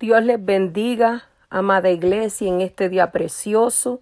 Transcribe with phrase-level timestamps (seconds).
[0.00, 4.00] Dios les bendiga, amada iglesia, en este día precioso.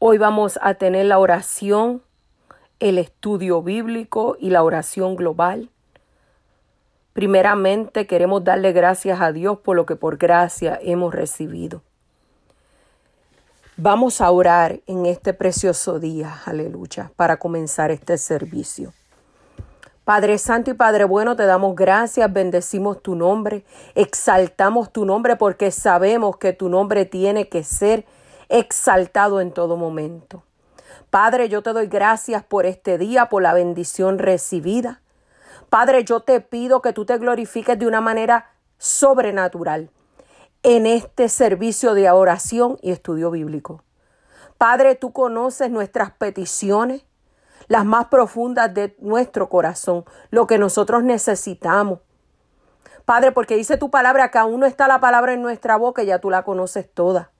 [0.00, 2.02] Hoy vamos a tener la oración,
[2.80, 5.70] el estudio bíblico y la oración global.
[7.12, 11.82] Primeramente queremos darle gracias a Dios por lo que por gracia hemos recibido.
[13.76, 18.92] Vamos a orar en este precioso día, aleluya, para comenzar este servicio.
[20.04, 25.70] Padre Santo y Padre Bueno, te damos gracias, bendecimos tu nombre, exaltamos tu nombre porque
[25.70, 28.04] sabemos que tu nombre tiene que ser
[28.50, 30.44] exaltado en todo momento.
[31.08, 35.00] Padre, yo te doy gracias por este día, por la bendición recibida.
[35.70, 39.88] Padre, yo te pido que tú te glorifiques de una manera sobrenatural
[40.62, 43.82] en este servicio de oración y estudio bíblico.
[44.58, 47.04] Padre, tú conoces nuestras peticiones
[47.68, 52.00] las más profundas de nuestro corazón, lo que nosotros necesitamos.
[53.04, 56.06] Padre, porque dice tu palabra que aún no está la palabra en nuestra boca y
[56.06, 57.30] ya tú la conoces toda.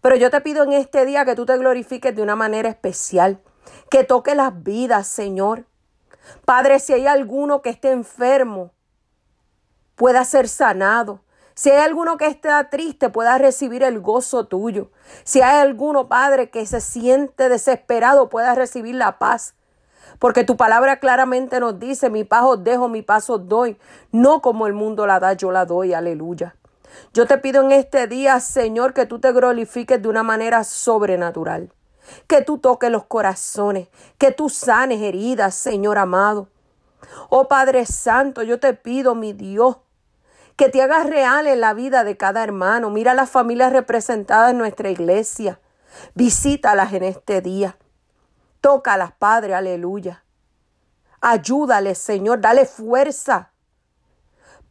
[0.00, 3.40] Pero yo te pido en este día que tú te glorifiques de una manera especial,
[3.90, 5.66] que toque las vidas, Señor.
[6.44, 8.72] Padre, si hay alguno que esté enfermo,
[9.94, 11.20] pueda ser sanado.
[11.54, 14.90] Si hay alguno que esté triste, pueda recibir el gozo tuyo.
[15.22, 19.54] Si hay alguno, Padre, que se siente desesperado, pueda recibir la paz.
[20.24, 23.76] Porque tu palabra claramente nos dice, mi paz os dejo, mi paz os doy.
[24.10, 25.92] No como el mundo la da, yo la doy.
[25.92, 26.56] Aleluya.
[27.12, 31.70] Yo te pido en este día, Señor, que tú te glorifiques de una manera sobrenatural.
[32.26, 36.48] Que tú toques los corazones, que tú sanes heridas, Señor amado.
[37.28, 39.76] Oh Padre Santo, yo te pido, mi Dios,
[40.56, 42.88] que te hagas real en la vida de cada hermano.
[42.88, 45.60] Mira las familias representadas en nuestra iglesia.
[46.14, 47.76] Visítalas en este día.
[48.64, 50.24] Tócalas, Padre, aleluya.
[51.20, 53.50] Ayúdales, Señor, dale fuerza.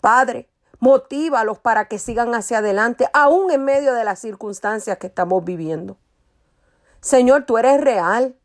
[0.01, 0.49] Padre,
[0.79, 5.97] motívalos para que sigan hacia adelante, aún en medio de las circunstancias que estamos viviendo.
[7.01, 8.35] Señor, tú eres real.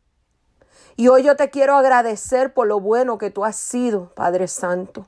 [0.95, 5.07] Y hoy yo te quiero agradecer por lo bueno que tú has sido, Padre Santo.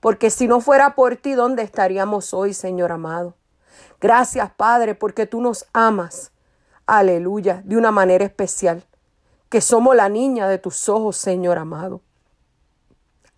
[0.00, 3.36] Porque si no fuera por ti, ¿dónde estaríamos hoy, Señor amado?
[4.00, 6.32] Gracias, Padre, porque tú nos amas.
[6.84, 8.84] Aleluya, de una manera especial.
[9.56, 12.02] Que somos la niña de tus ojos, Señor amado.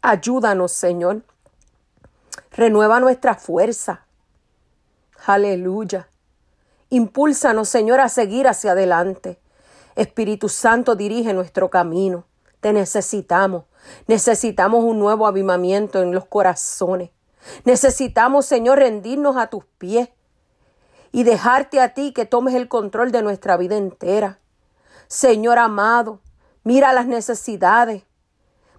[0.03, 1.23] Ayúdanos, Señor.
[2.51, 4.05] Renueva nuestra fuerza.
[5.27, 6.09] Aleluya.
[6.91, 9.39] Impúlsanos, Señor, a seguir hacia adelante.
[9.95, 12.25] Espíritu Santo, dirige nuestro camino.
[12.59, 13.67] Te necesitamos.
[14.09, 17.11] Necesitamos un nuevo avivamiento en los corazones.
[17.65, 20.09] Necesitamos, Señor, rendirnos a tus pies
[21.13, 24.41] y dejarte a ti que tomes el control de nuestra vida entera.
[25.09, 26.21] Señor amado,
[26.65, 28.05] mira las necesidades.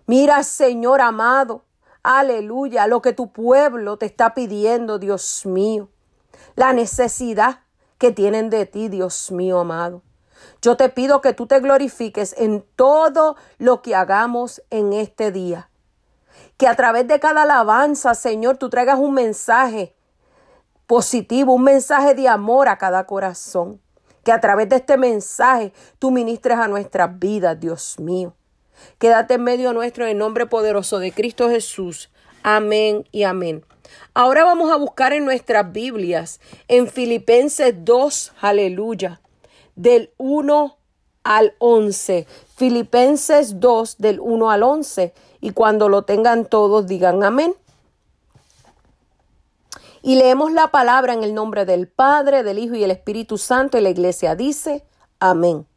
[0.05, 1.65] Mira, Señor amado,
[2.03, 5.89] aleluya, lo que tu pueblo te está pidiendo, Dios mío.
[6.55, 7.61] La necesidad
[7.97, 10.03] que tienen de ti, Dios mío amado.
[10.61, 15.69] Yo te pido que tú te glorifiques en todo lo que hagamos en este día.
[16.57, 19.95] Que a través de cada alabanza, Señor, tú traigas un mensaje
[20.85, 23.81] positivo, un mensaje de amor a cada corazón.
[24.23, 28.33] Que a través de este mensaje tú ministres a nuestras vidas, Dios mío.
[28.97, 32.09] Quédate en medio nuestro en el nombre poderoso de Cristo Jesús.
[32.43, 33.65] Amén y amén.
[34.13, 39.19] Ahora vamos a buscar en nuestras Biblias, en Filipenses 2, aleluya
[39.79, 40.77] del 1
[41.23, 42.27] al 11.
[42.55, 45.13] Filipenses 2 del 1 al 11.
[45.41, 47.55] Y cuando lo tengan todos, digan amén.
[50.01, 53.77] Y leemos la palabra en el nombre del Padre, del Hijo y del Espíritu Santo.
[53.77, 54.85] Y la iglesia dice,
[55.19, 55.67] amén.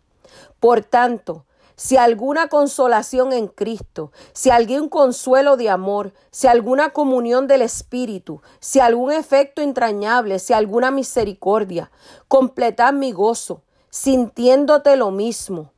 [0.61, 1.45] Por tanto,
[1.77, 8.43] si alguna consolación en Cristo, si algún consuelo de amor, si alguna comunión del Espíritu,
[8.61, 11.91] si algún efecto entrañable, si alguna misericordia,
[12.29, 13.63] completad mi gozo
[13.93, 15.71] sintiéndote lo mismo,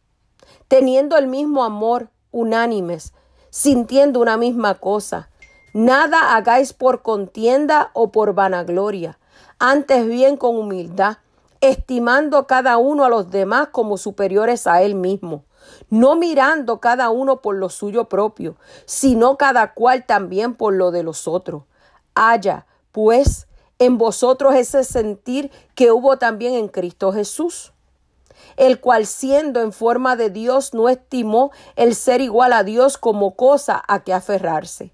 [0.68, 3.12] teniendo el mismo amor, unánimes,
[3.50, 5.30] sintiendo una misma cosa.
[5.74, 9.18] Nada hagáis por contienda o por vanagloria,
[9.58, 11.16] antes bien con humildad,
[11.60, 15.42] estimando cada uno a los demás como superiores a él mismo,
[15.90, 18.54] no mirando cada uno por lo suyo propio,
[18.86, 21.64] sino cada cual también por lo de los otros.
[22.14, 23.48] Haya, pues,
[23.80, 27.72] en vosotros ese sentir que hubo también en Cristo Jesús
[28.56, 33.34] el cual siendo en forma de Dios no estimó el ser igual a Dios como
[33.34, 34.93] cosa a que aferrarse,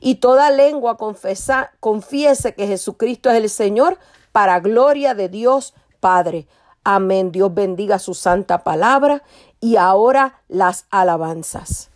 [0.00, 3.98] y toda lengua confesa, confiese que Jesucristo es el Señor
[4.32, 6.46] para gloria de Dios Padre.
[6.84, 7.30] Amén.
[7.30, 9.22] Dios bendiga su santa palabra
[9.60, 11.90] y ahora las alabanzas.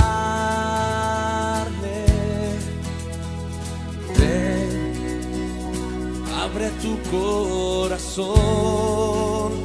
[4.19, 5.05] Ven,
[6.41, 8.32] abre tu corazón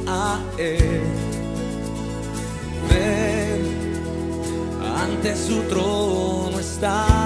[0.06, 1.02] a Él.
[2.90, 3.62] Ven,
[5.00, 7.18] ante su trono estamos.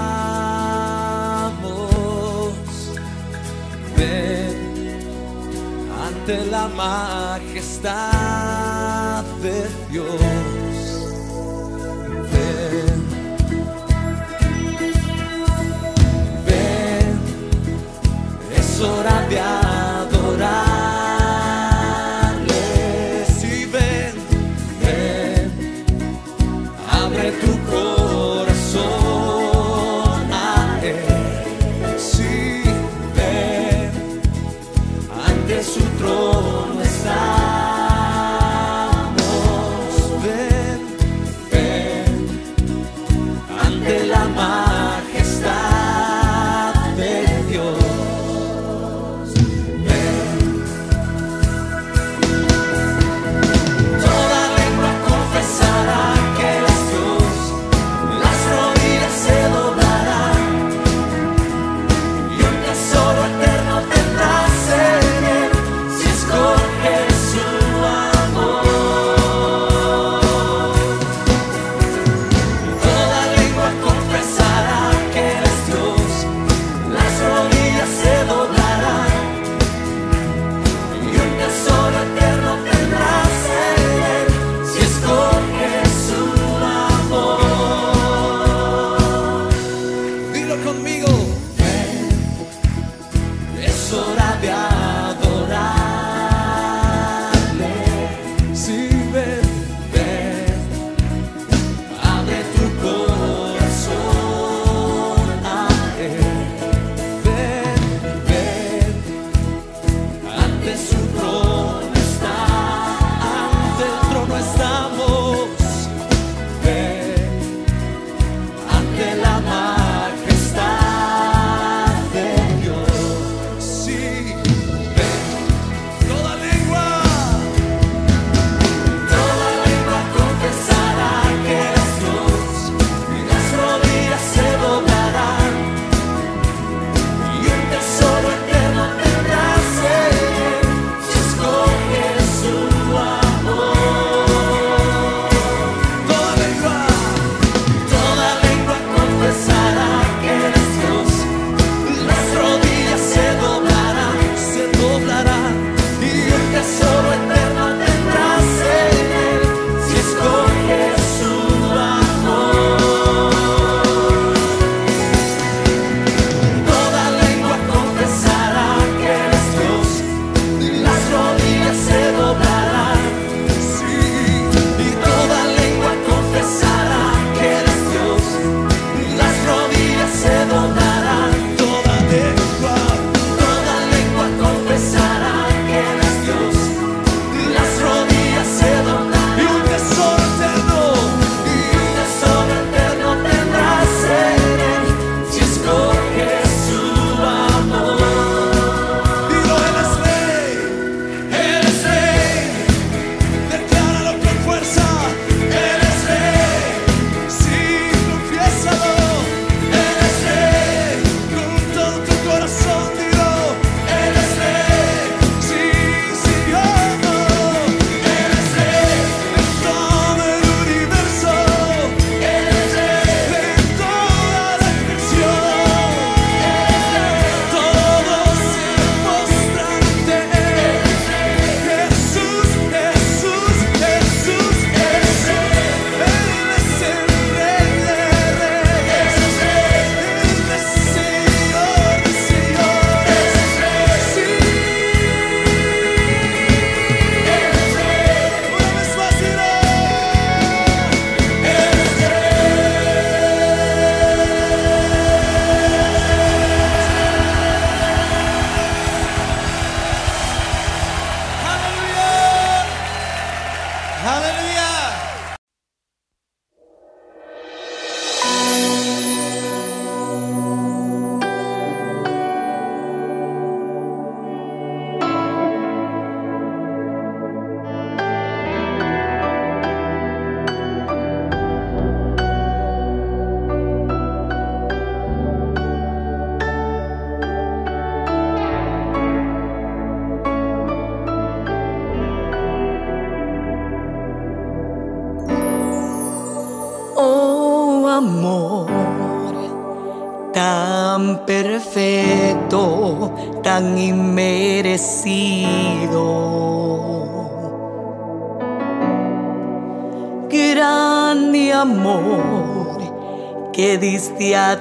[6.05, 7.93] Ante la majestad
[9.41, 10.42] de Dios.
[18.83, 19.62] Sorabia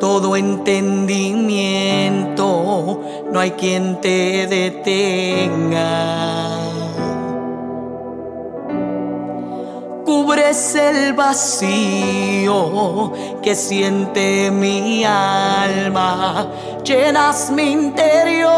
[0.00, 3.00] todo entendimiento,
[3.32, 5.84] no hay quien te detenga.
[10.14, 12.52] cubres el vacío
[13.42, 16.46] que siente mi alma,
[16.84, 18.52] llenas mi interior,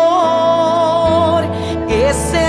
[1.88, 2.46] ese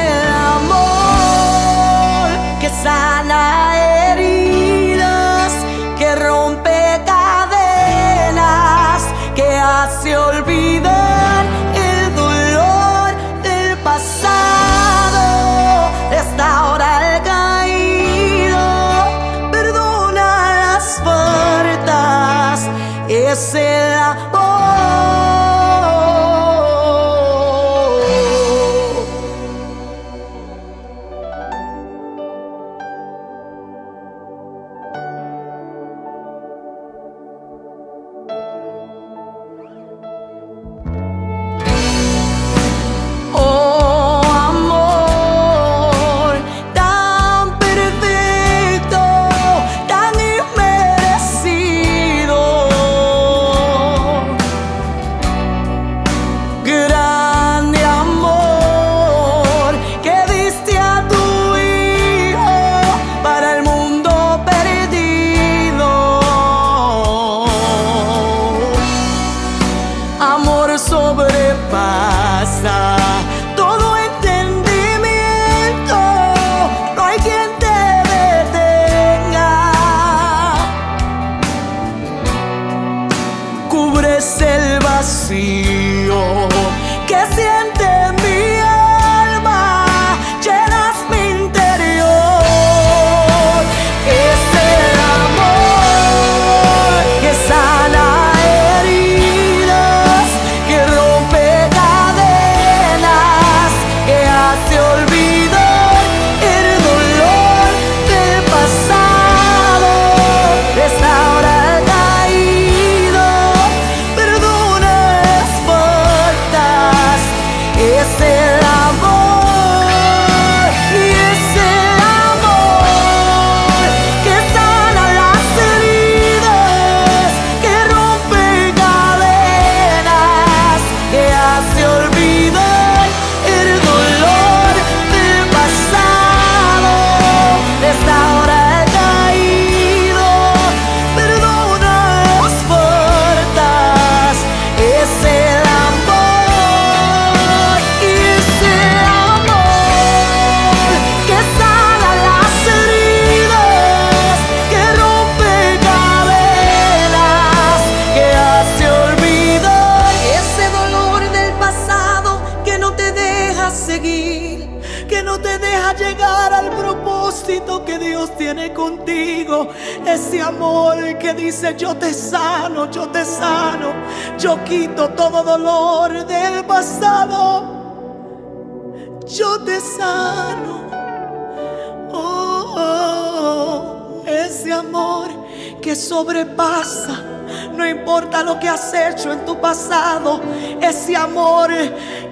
[188.44, 190.41] lo que has hecho en tu pasado,
[190.82, 191.72] ese amor,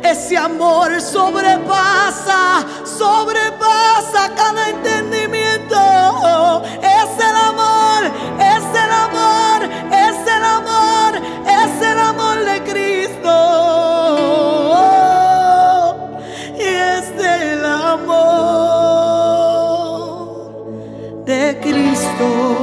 [0.03, 6.61] ese amor sobrepasa, sobrepasa cada entendimiento.
[6.81, 8.03] Es el amor,
[8.39, 13.35] es el amor, es el amor, es el amor de Cristo.
[16.57, 18.15] Y es el amor
[21.25, 22.54] de Cristo.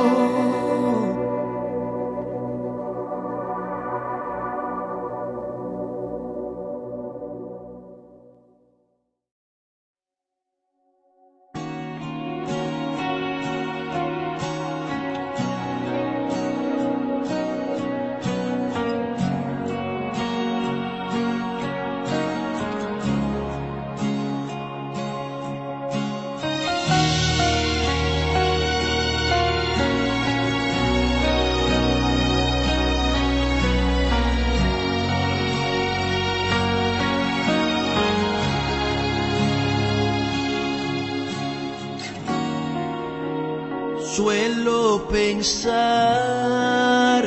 [45.27, 47.23] Pensar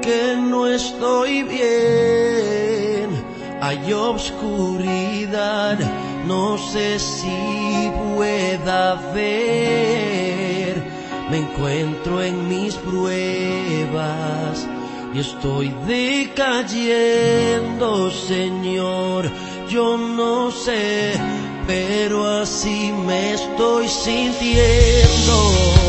[0.00, 3.10] que no estoy bien,
[3.60, 5.76] hay obscuridad,
[6.26, 10.80] no sé si pueda ver,
[11.30, 14.64] me encuentro en mis pruebas
[15.12, 19.28] y estoy decayendo, Señor,
[19.68, 21.14] yo no sé,
[21.66, 25.85] pero así me estoy sintiendo.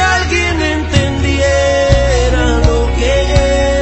[0.00, 3.12] Alguien entendiera lo que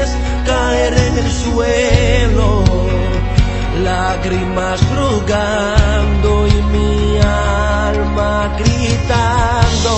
[0.00, 0.08] es
[0.46, 2.64] caer en el suelo,
[3.84, 9.94] lágrimas rogando y mi alma gritando,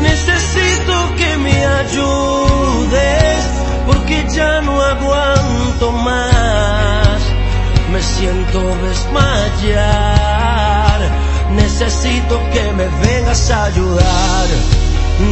[0.00, 3.44] necesito que me ayudes
[3.86, 7.20] porque ya no aguanto más,
[7.92, 10.20] me siento desmayar,
[11.50, 14.79] necesito que me vengas a ayudar.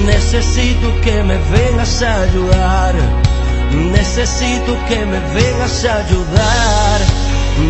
[0.06, 2.94] Necesito que me vengas a ayudar.
[3.72, 7.00] Necesito que me vengas a ayudar.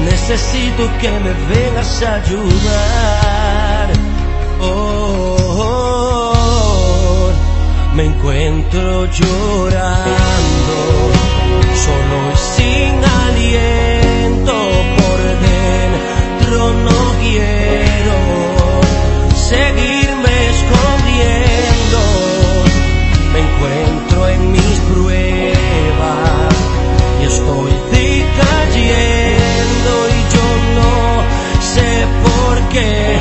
[0.04, 3.88] Necesito que me vengas a ayudar.
[4.60, 7.32] Oh, oh, oh.
[7.94, 10.76] me encuentro llorando,
[11.84, 14.54] solo y sin aliento
[14.98, 16.58] por dentro.
[16.86, 18.16] No quiero
[19.34, 21.67] seguirme escondiendo.
[23.58, 26.54] Encuentro en mis pruebas.
[27.20, 30.46] Y estoy decayendo y yo
[30.78, 30.94] no
[31.60, 33.18] sé por qué,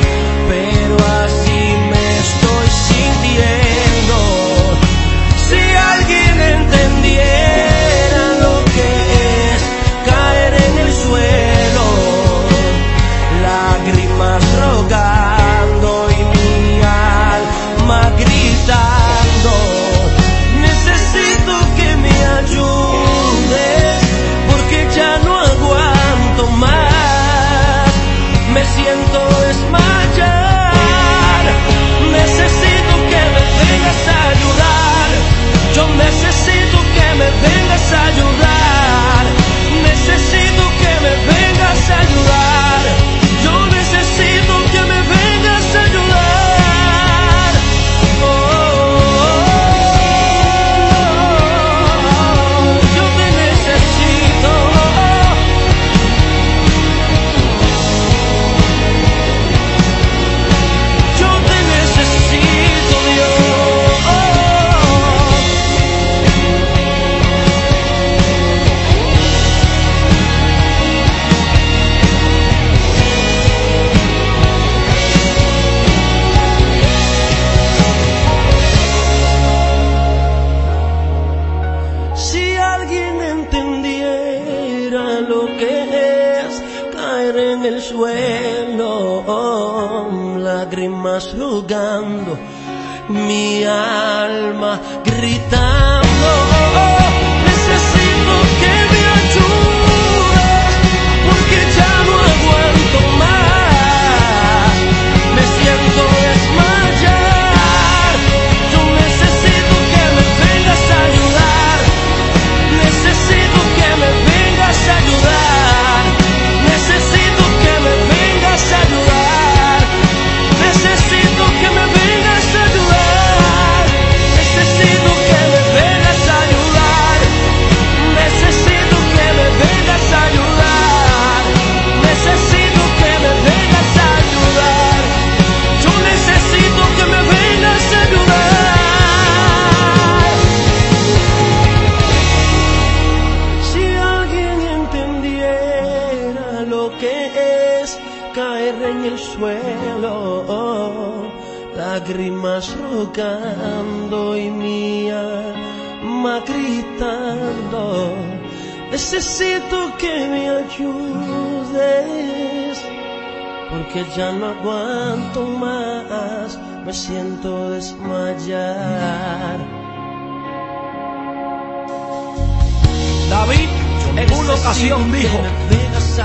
[174.60, 175.38] ocasión dijo,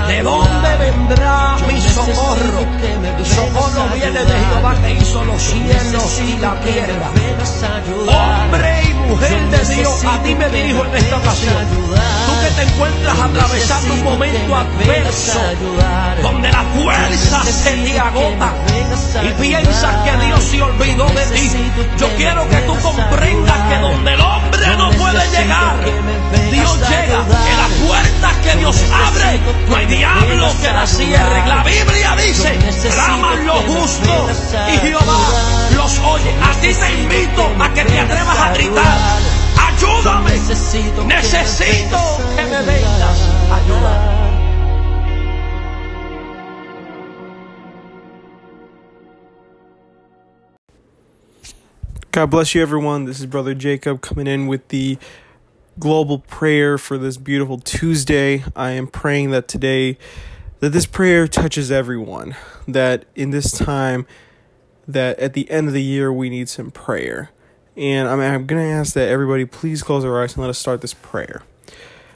[0.06, 2.60] ¿de dónde vendrá mi socorro?
[3.18, 7.10] Mi socorro viene de Jehová que hizo los cielos y la tierra.
[8.42, 8.73] Hombre
[9.04, 11.54] mujer de Dios, a ti me dirijo en esta ocasión.
[12.26, 15.40] Tú que te encuentras atravesando un momento adverso,
[16.22, 18.52] donde la fuerza se te agota
[19.22, 21.50] y piensas que Dios se olvidó de ti.
[21.98, 25.76] Yo quiero que tú comprendas que donde el hombre no puede llegar,
[26.50, 27.24] Dios llega.
[27.50, 31.46] En las puertas que Dios abre, no hay diablo que la cierre.
[31.46, 32.58] La Biblia dice,
[32.90, 34.30] claman los justos
[34.72, 36.32] y Jehová los oye.
[36.40, 39.20] A ti te invito a que te atrevas a gritar.
[39.66, 40.30] Ayúdame.
[41.06, 42.00] Necesito
[42.36, 43.20] que me vengas
[43.50, 44.24] a ayudar.
[52.12, 53.04] God bless you, everyone.
[53.06, 54.98] This is Brother Jacob coming in with the
[55.80, 58.44] global prayer for this beautiful Tuesday.
[58.54, 59.98] I am praying that today,
[60.60, 62.36] that this prayer touches everyone.
[62.68, 64.06] That in this time,
[64.86, 67.30] that at the end of the year, we need some prayer.
[67.76, 70.58] And I'm, I'm going to ask that everybody please close their eyes and let us
[70.58, 71.42] start this prayer.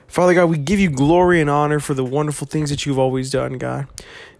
[0.06, 3.30] Father God, we give you glory and honor for the wonderful things that you've always
[3.30, 3.86] done, God.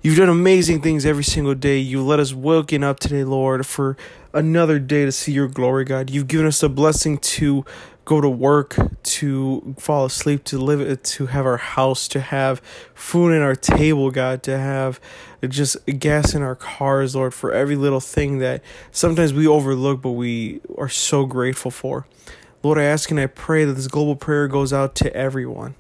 [0.01, 1.79] You've done amazing things every single day.
[1.79, 3.97] You let us waken up today, Lord, for
[4.33, 6.09] another day to see your glory, God.
[6.09, 7.67] You've given us a blessing to
[8.09, 12.59] go to work, to fall asleep, to live, to have our house, to have
[12.95, 14.99] food in our table, God, to have
[15.47, 20.13] just gas in our cars, Lord, for every little thing that sometimes we overlook, but
[20.13, 22.07] we are so grateful for.
[22.63, 25.75] Lord, I ask and I pray that this global prayer goes out to everyone.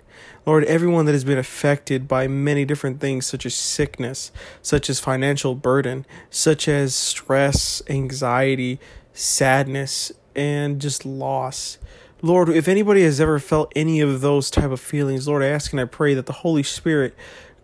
[0.45, 5.01] Lord, everyone that has been affected by many different things, such as sickness, such as
[5.01, 8.81] financial burden, such as stress, anxiety,
[9.15, 11.79] sadness, and just loss.
[12.21, 15.73] Lord, if anybody has ever felt any of those type of feelings, Lord, I ask
[15.73, 17.15] and I pray that the Holy Spirit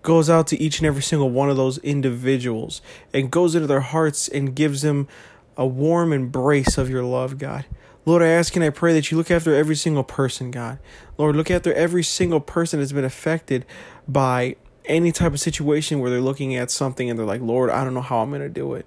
[0.03, 2.81] goes out to each and every single one of those individuals
[3.13, 5.09] and goes into their hearts and gives them
[5.57, 7.65] a warm embrace of your love, God.
[8.07, 10.79] Lord, I ask and I pray that you look after every single person, God.
[11.19, 13.67] Lord, look after every single person that's been affected
[14.07, 17.83] by any type of situation where they're looking at something and they're like, Lord, I
[17.83, 18.87] don't know how I'm going to do it.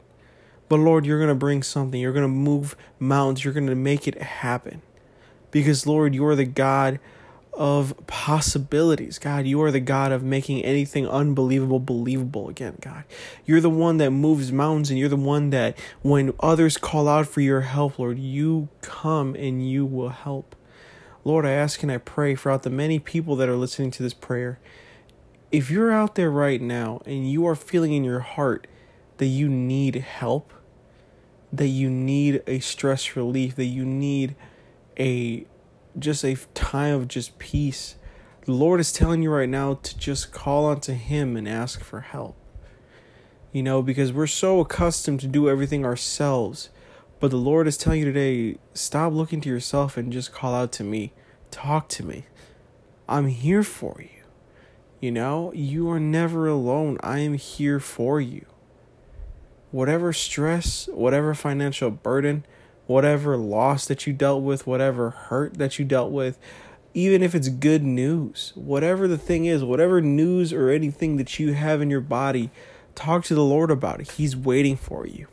[0.70, 2.00] But Lord, you're going to bring something.
[2.00, 3.44] You're going to move mountains.
[3.44, 4.82] You're going to make it happen.
[5.58, 7.00] Because, Lord, you are the God
[7.52, 9.18] of possibilities.
[9.18, 13.06] God, you are the God of making anything unbelievable believable again, God.
[13.44, 17.26] You're the one that moves mountains, and you're the one that, when others call out
[17.26, 20.56] for your help, Lord, you come and you will help.
[21.24, 24.04] Lord, I ask and I pray for out the many people that are listening to
[24.04, 24.60] this prayer.
[25.52, 28.68] If you're out there right now and you are feeling in your heart
[29.18, 30.54] that you need help,
[31.52, 34.36] that you need a stress relief, that you need
[35.00, 35.46] a
[35.98, 37.96] just a time of just peace.
[38.46, 42.02] The Lord is telling you right now to just call unto Him and ask for
[42.02, 42.38] help.
[43.52, 46.70] You know, because we're so accustomed to do everything ourselves.
[47.20, 50.72] But the Lord is telling you today stop looking to yourself and just call out
[50.74, 51.14] to me.
[51.50, 52.26] Talk to me.
[53.10, 54.10] I'm here for you.
[55.00, 56.98] You know, you are never alone.
[57.02, 58.46] I am here for you.
[59.72, 62.46] Whatever stress, whatever financial burden,
[62.88, 66.40] whatever loss that you dealt with, whatever hurt that you dealt with,
[66.94, 71.54] even if it's good news, whatever the thing is, whatever news or anything that you
[71.54, 72.50] have in your body,
[72.96, 74.12] talk to the Lord about it.
[74.12, 75.28] He's waiting for you.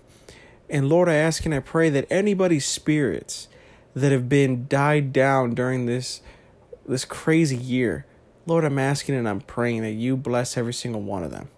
[0.69, 3.49] And Lord, I ask and I pray that anybody's spirits
[3.95, 6.21] that have been died down during this
[6.87, 8.05] this crazy year,
[8.45, 11.49] Lord, I'm asking and I'm praying that you bless every single one of them.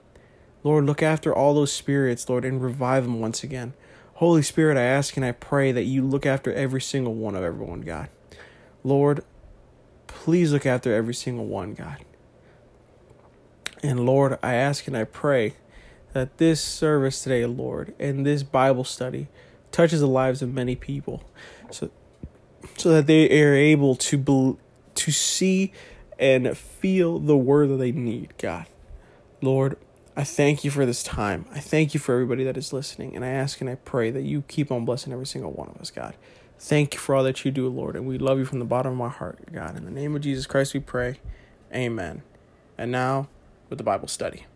[0.62, 3.74] Lord, look after all those spirits, Lord, and revive them once again.
[4.16, 7.42] Holy Spirit, I ask and I pray that you look after every single one of
[7.42, 8.08] everyone, God.
[8.82, 9.22] Lord,
[10.06, 11.98] please look after every single one, God.
[13.82, 15.56] And Lord, I ask and I pray
[16.14, 19.28] that this service today, Lord, and this Bible study
[19.70, 21.22] touches the lives of many people
[21.70, 21.90] so
[22.78, 24.56] so that they are able to be,
[24.94, 25.72] to see
[26.18, 28.64] and feel the word that they need, God.
[29.42, 29.76] Lord,
[30.18, 31.44] I thank you for this time.
[31.52, 33.14] I thank you for everybody that is listening.
[33.14, 35.76] And I ask and I pray that you keep on blessing every single one of
[35.78, 36.14] us, God.
[36.58, 37.96] Thank you for all that you do, Lord.
[37.96, 39.76] And we love you from the bottom of my heart, God.
[39.76, 41.20] In the name of Jesus Christ, we pray.
[41.70, 42.22] Amen.
[42.78, 43.28] And now,
[43.68, 44.46] with the Bible study.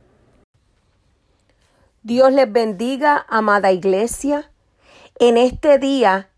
[2.03, 4.47] Dios les bendiga, amada iglesia.
[5.21, 6.29] En este día,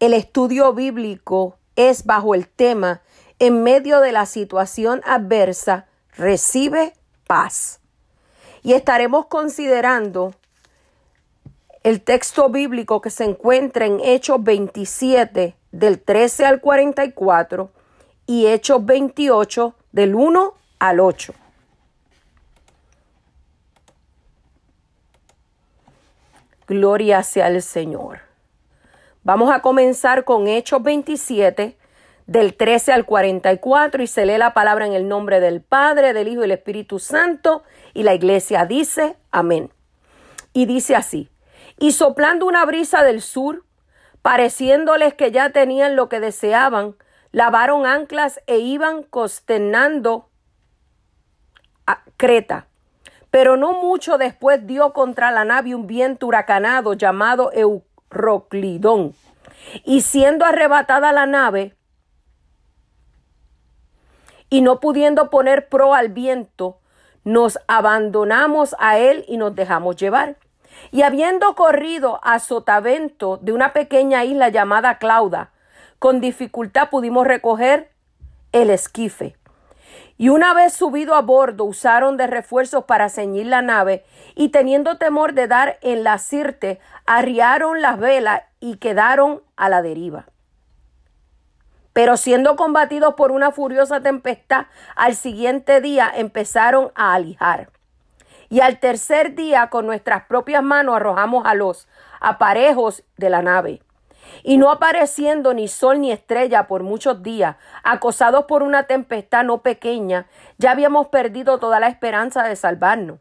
[0.00, 3.00] el estudio bíblico es bajo el tema,
[3.38, 6.92] en medio de la situación adversa, recibe
[7.26, 7.79] paz
[8.62, 10.34] y estaremos considerando
[11.82, 17.70] el texto bíblico que se encuentra en Hechos 27 del 13 al 44
[18.26, 21.34] y Hechos 28 del 1 al 8.
[26.66, 28.20] Gloria sea el Señor.
[29.24, 31.76] Vamos a comenzar con Hechos 27
[32.30, 36.28] del 13 al 44 y se lee la palabra en el nombre del Padre, del
[36.28, 39.72] Hijo y del Espíritu Santo y la iglesia dice amén.
[40.52, 41.28] Y dice así,
[41.76, 43.64] Y soplando una brisa del sur,
[44.22, 46.94] pareciéndoles que ya tenían lo que deseaban,
[47.32, 50.28] lavaron anclas e iban consternando
[51.84, 52.68] a Creta.
[53.32, 59.14] Pero no mucho después dio contra la nave un viento huracanado llamado Euroclidón.
[59.84, 61.74] Y siendo arrebatada la nave,
[64.50, 66.78] y no pudiendo poner pro al viento,
[67.24, 70.36] nos abandonamos a él y nos dejamos llevar.
[70.90, 75.50] Y habiendo corrido a sotavento de una pequeña isla llamada Clauda,
[75.98, 77.90] con dificultad pudimos recoger
[78.52, 79.36] el esquife.
[80.16, 84.98] Y una vez subido a bordo, usaron de refuerzos para ceñir la nave, y teniendo
[84.98, 90.26] temor de dar en la sirte, arriaron las velas y quedaron a la deriva.
[92.00, 97.68] Pero siendo combatidos por una furiosa tempestad, al siguiente día empezaron a alijar.
[98.48, 103.82] Y al tercer día con nuestras propias manos arrojamos a los aparejos de la nave.
[104.42, 109.58] Y no apareciendo ni sol ni estrella por muchos días, acosados por una tempestad no
[109.58, 113.18] pequeña, ya habíamos perdido toda la esperanza de salvarnos.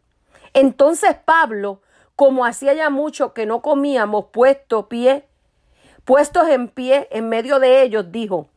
[0.53, 1.81] Entonces Pablo,
[2.15, 5.27] como hacía ya mucho que no comíamos puesto pie,
[6.05, 8.47] puestos en pie en medio de ellos, dijo,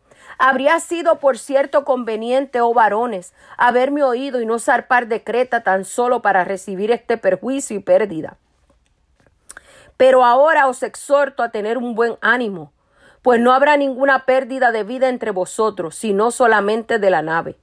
[0.44, 5.84] Habría sido, por cierto, conveniente, oh varones, haberme oído y no zarpar de Creta tan
[5.84, 8.38] solo para recibir este perjuicio y pérdida.
[9.96, 12.72] Pero ahora os exhorto a tener un buen ánimo,
[13.22, 17.56] pues no habrá ninguna pérdida de vida entre vosotros, sino solamente de la nave.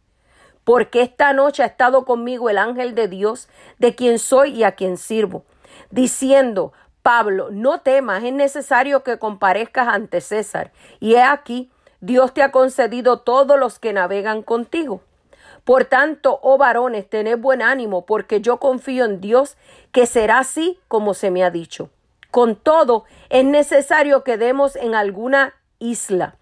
[0.64, 4.76] Porque esta noche ha estado conmigo el ángel de Dios, de quien soy y a
[4.76, 5.44] quien sirvo,
[5.92, 10.72] diciendo, Pablo, no temas, es necesario que comparezcas ante César.
[11.02, 15.02] Y he aquí, Dios te ha concedido todos los que navegan contigo.
[15.64, 19.58] Por tanto, oh varones, tened buen ánimo, porque yo confío en Dios
[19.92, 21.90] que será así como se me ha dicho.
[22.32, 26.36] Con todo, es necesario que demos en alguna isla.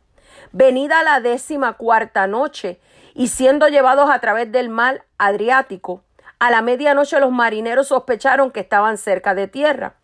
[0.51, 2.79] Venida la décima cuarta noche,
[3.15, 6.03] y siendo llevados a través del mar Adriático,
[6.39, 9.95] a la medianoche los marineros sospecharon que estaban cerca de tierra.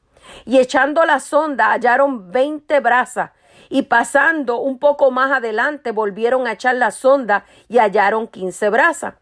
[0.46, 3.32] Y echando la sonda hallaron veinte brazas
[3.74, 9.16] y pasando un poco más adelante volvieron a echar la sonda y hallaron quince brasas.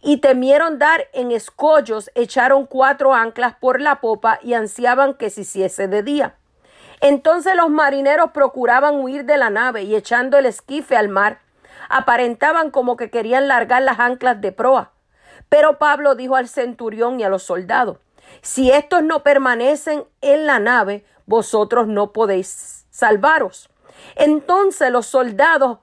[0.00, 5.42] Y temieron dar en escollos, echaron cuatro anclas por la popa y ansiaban que se
[5.42, 6.36] hiciese de día.
[7.02, 11.40] Entonces los marineros procuraban huir de la nave y echando el esquife al mar,
[11.90, 14.92] aparentaban como que querían largar las anclas de proa.
[15.50, 17.98] Pero Pablo dijo al centurión y a los soldados,
[18.40, 23.68] si estos no permanecen en la nave, vosotros no podéis salvaros.
[24.16, 25.78] Entonces los soldados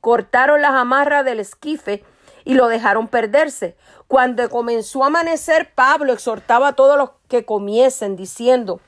[0.00, 2.04] cortaron las amarras del esquife
[2.44, 3.76] y lo dejaron perderse.
[4.08, 8.80] Cuando comenzó a amanecer, Pablo exhortaba a todos los que comiesen, diciendo,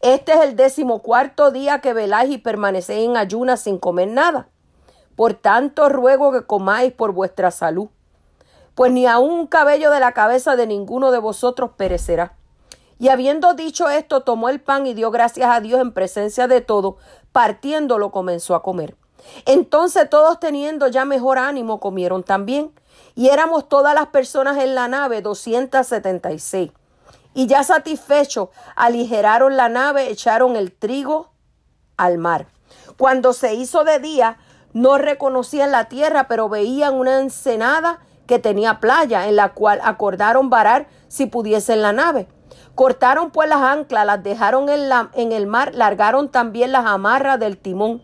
[0.00, 4.48] Este es el decimocuarto día que veláis y permanecéis en ayunas sin comer nada.
[5.16, 7.88] Por tanto, ruego que comáis por vuestra salud,
[8.76, 12.36] pues ni aun un cabello de la cabeza de ninguno de vosotros perecerá.
[13.00, 16.60] Y habiendo dicho esto, tomó el pan y dio gracias a Dios en presencia de
[17.32, 18.96] todos, partiéndolo comenzó a comer.
[19.46, 22.72] Entonces todos teniendo ya mejor ánimo comieron también,
[23.14, 26.72] y éramos todas las personas en la nave, doscientas setenta y seis.
[27.34, 31.30] Y ya satisfechos, aligeraron la nave, echaron el trigo
[31.96, 32.46] al mar.
[32.96, 34.38] Cuando se hizo de día,
[34.72, 40.50] no reconocían la tierra, pero veían una ensenada que tenía playa, en la cual acordaron
[40.50, 42.28] varar si pudiesen la nave.
[42.74, 47.38] Cortaron pues las anclas, las dejaron en, la, en el mar, largaron también las amarras
[47.40, 48.02] del timón.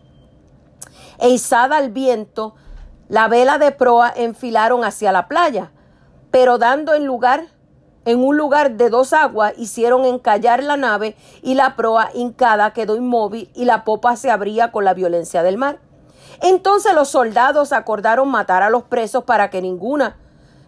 [1.19, 2.55] E izada al viento,
[3.07, 5.71] la vela de proa enfilaron hacia la playa,
[6.31, 7.55] pero dando en lugar
[8.05, 12.95] en un lugar de dos aguas hicieron encallar la nave y la proa hincada quedó
[12.95, 15.79] inmóvil y la popa se abría con la violencia del mar.
[16.41, 20.17] Entonces los soldados acordaron matar a los presos para que ninguna,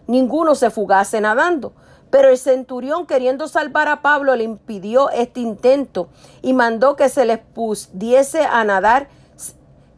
[0.08, 1.74] ninguno se fugase nadando.
[2.10, 6.08] Pero el centurión, queriendo salvar a Pablo, le impidió este intento
[6.40, 9.08] y mandó que se les pudiese a nadar,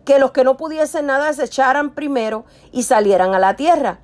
[0.05, 4.01] que los que no pudiesen nadar se echaran primero y salieran a la tierra.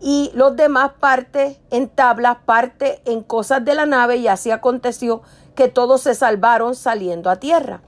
[0.00, 5.22] Y los demás parte en tablas, parte en cosas de la nave, y así aconteció
[5.54, 7.82] que todos se salvaron saliendo a tierra.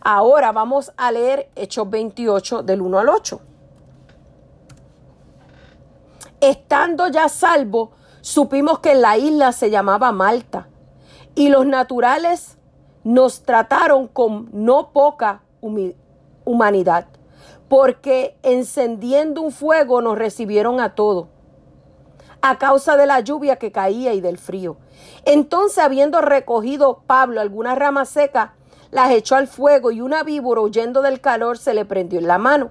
[0.00, 3.40] Ahora vamos a leer Hechos 28 del 1 al 8.
[6.40, 7.92] Estando ya salvo,
[8.24, 10.68] Supimos que la isla se llamaba Malta
[11.34, 12.56] y los naturales
[13.02, 15.42] nos trataron con no poca
[16.46, 17.06] humanidad,
[17.68, 21.26] porque encendiendo un fuego nos recibieron a todos,
[22.40, 24.78] a causa de la lluvia que caía y del frío.
[25.26, 28.54] Entonces, habiendo recogido Pablo alguna rama seca,
[28.90, 32.38] las echó al fuego y una víbora huyendo del calor se le prendió en la
[32.38, 32.70] mano.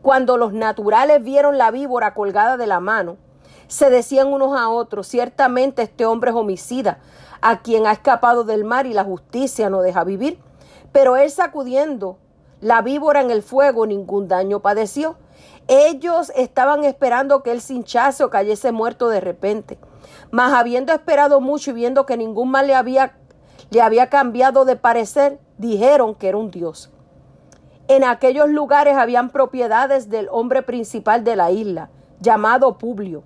[0.00, 3.16] Cuando los naturales vieron la víbora colgada de la mano,
[3.68, 6.98] se decían unos a otros, ciertamente este hombre es homicida,
[7.40, 10.38] a quien ha escapado del mar y la justicia no deja vivir.
[10.92, 12.18] Pero él sacudiendo
[12.60, 15.16] la víbora en el fuego, ningún daño padeció.
[15.68, 19.78] Ellos estaban esperando que él se hinchase o cayese muerto de repente.
[20.30, 23.18] Mas habiendo esperado mucho y viendo que ningún mal le había,
[23.70, 26.90] le había cambiado de parecer, dijeron que era un dios.
[27.88, 33.22] En aquellos lugares habían propiedades del hombre principal de la isla, llamado Publio,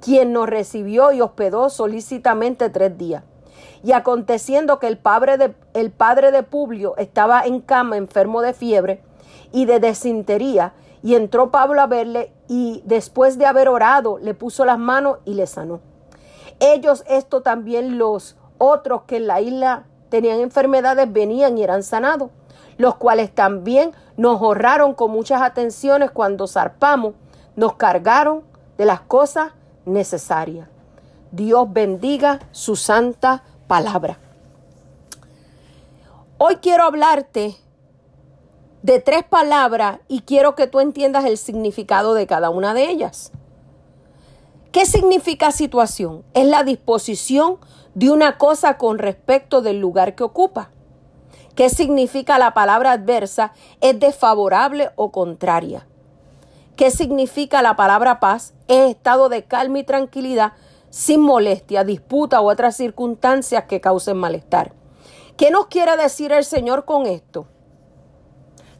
[0.00, 3.24] quien nos recibió y hospedó solícitamente tres días.
[3.82, 8.52] Y aconteciendo que el padre, de, el padre de Publio estaba en cama enfermo de
[8.52, 9.02] fiebre
[9.52, 14.64] y de desintería, y entró Pablo a verle y después de haber orado le puso
[14.64, 15.80] las manos y le sanó.
[16.58, 22.30] Ellos, esto también los otros que en la isla tenían enfermedades, venían y eran sanados,
[22.76, 27.14] los cuales también nos ahorraron con muchas atenciones cuando zarpamos,
[27.56, 28.42] nos cargaron
[28.76, 29.52] de las cosas
[29.84, 30.68] necesarias.
[31.32, 34.18] Dios bendiga su santa palabra.
[36.38, 37.56] Hoy quiero hablarte
[38.82, 43.30] de tres palabras y quiero que tú entiendas el significado de cada una de ellas.
[44.72, 46.24] ¿Qué significa situación?
[46.32, 47.58] Es la disposición
[47.94, 50.70] de una cosa con respecto del lugar que ocupa.
[51.54, 53.52] ¿Qué significa la palabra adversa?
[53.80, 55.86] Es desfavorable o contraria.
[56.80, 58.54] ¿Qué significa la palabra paz?
[58.66, 60.54] Es estado de calma y tranquilidad
[60.88, 64.72] sin molestia, disputa u otras circunstancias que causen malestar.
[65.36, 67.48] ¿Qué nos quiere decir el Señor con esto?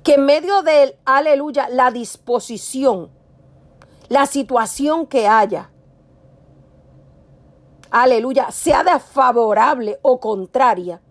[0.03, 3.11] Que en medio del aleluya, la disposición,
[4.09, 5.71] la situación que haya,
[7.91, 11.03] aleluya, sea desfavorable o contraria,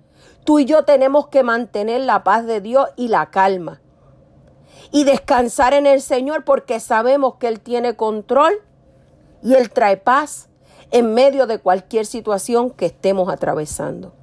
[0.43, 3.79] tú y yo tenemos que mantener la paz de Dios y la calma.
[4.91, 8.53] Y descansar en el Señor porque sabemos que Él tiene control
[9.43, 10.49] y Él trae paz
[10.91, 14.13] en medio de cualquier situación que estemos atravesando.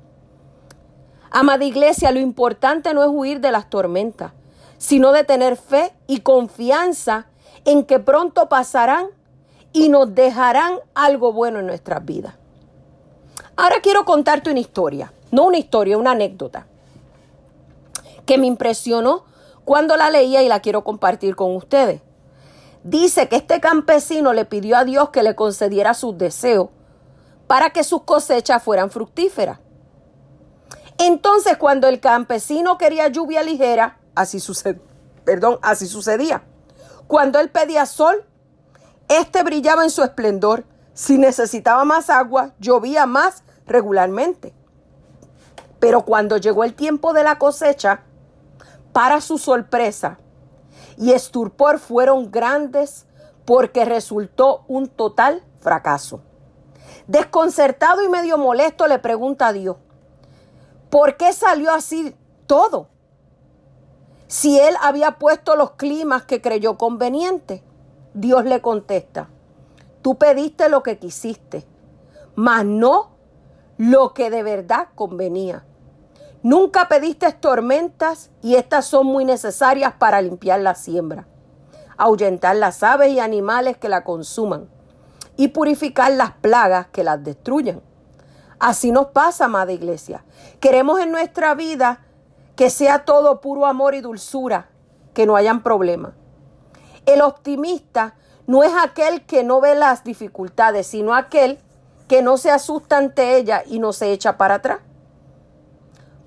[1.31, 4.33] Amada iglesia, lo importante no es huir de las tormentas,
[4.79, 7.27] sino de tener fe y confianza
[7.65, 9.09] en que pronto pasarán
[9.73, 12.35] y nos dejarán algo bueno en nuestras vidas.
[13.57, 16.67] Ahora quiero contarte una historia, no una historia, una anécdota,
[18.25, 19.25] que me impresionó
[19.67, 22.01] cuando la leía y la quiero compartir con ustedes.
[22.85, 26.69] Dice que este campesino le pidió a Dios que le concediera sus deseos
[27.49, 29.59] para que sus cosechas fueran fructíferas.
[30.99, 34.81] Entonces, cuando el campesino quería lluvia ligera, así sucedía,
[35.25, 36.45] perdón, así sucedía.
[37.09, 38.25] Cuando él pedía sol,
[39.09, 40.65] este brillaba en su esplendor.
[40.95, 44.55] Si necesitaba más agua, llovía más regularmente.
[45.81, 48.06] Pero cuando llegó el tiempo de la cosecha,
[48.97, 50.19] para su sorpresa
[50.97, 53.05] y esturpor fueron grandes
[53.45, 56.23] porque resultó un total fracaso.
[57.07, 59.77] Desconcertado y medio molesto le pregunta a Dios,
[60.89, 62.17] ¿por qué salió así
[62.47, 62.89] todo?
[64.29, 67.63] Si él había puesto los climas que creyó conveniente.
[68.15, 69.29] Dios le contesta,
[70.01, 71.67] tú pediste lo que quisiste,
[72.35, 73.11] mas no
[73.77, 75.67] lo que de verdad convenía.
[76.47, 81.27] Nunca pediste tormentas y estas son muy necesarias para limpiar la siembra,
[81.97, 84.69] ahuyentar las aves y animales que la consuman
[85.37, 87.83] y purificar las plagas que las destruyen.
[88.61, 90.25] Así nos pasa, amada iglesia.
[90.61, 92.05] Queremos en nuestra vida
[92.55, 94.69] que sea todo puro amor y dulzura,
[95.15, 96.13] que no hayan problemas.
[97.07, 98.15] El optimista
[98.47, 101.59] no es aquel que no ve las dificultades, sino aquel
[102.07, 104.86] que no se asusta ante ella y no se echa para atrás.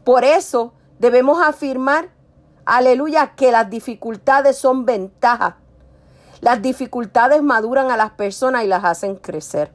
[0.09, 2.09] Por eso debemos afirmar,
[2.65, 5.53] aleluya, que las dificultades son ventajas.
[6.41, 9.71] Las dificultades maduran a las personas y las hacen crecer.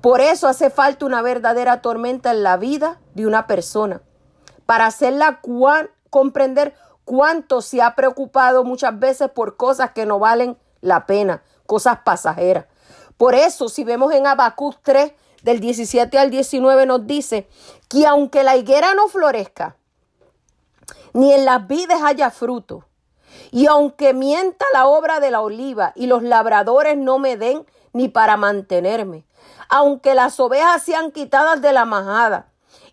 [0.00, 4.02] Por eso hace falta una verdadera tormenta en la vida de una persona,
[4.66, 5.40] para hacerla
[6.10, 12.00] comprender cuánto se ha preocupado muchas veces por cosas que no valen la pena, cosas
[12.04, 12.66] pasajeras.
[13.16, 17.48] Por eso, si vemos en Habacuc 3, del 17 al 19 nos dice
[17.92, 19.76] que aunque la higuera no florezca,
[21.12, 22.86] ni en las vides haya fruto,
[23.50, 28.08] y aunque mienta la obra de la oliva y los labradores no me den ni
[28.08, 29.26] para mantenerme,
[29.68, 32.46] aunque las ovejas sean quitadas de la majada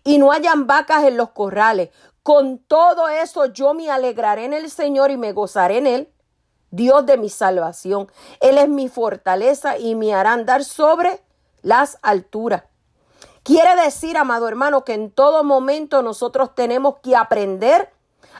[0.04, 1.88] y no hayan vacas en los corrales,
[2.22, 6.12] con todo eso yo me alegraré en el Señor y me gozaré en Él,
[6.70, 8.12] Dios de mi salvación.
[8.40, 11.22] Él es mi fortaleza y me hará andar sobre
[11.62, 12.64] las alturas.
[13.50, 17.92] Quiere decir, amado hermano, que en todo momento nosotros tenemos que aprender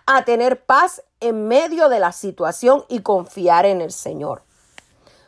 [0.07, 4.45] a tener paz en medio de la situación y confiar en el Señor.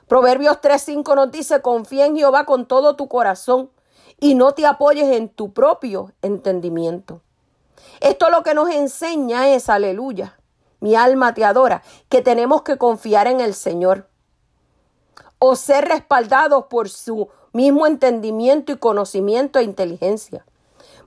[0.07, 3.73] Proverbios 3:5 nos dice, confía en Jehová con todo tu corazón
[4.21, 7.21] y no te apoyes en tu propio entendimiento.
[7.99, 10.39] Esto lo que nos enseña es, aleluya,
[10.79, 14.09] mi alma te adora, que tenemos que confiar en el Señor
[15.41, 20.45] o ser respaldados por su mismo entendimiento y conocimiento e inteligencia.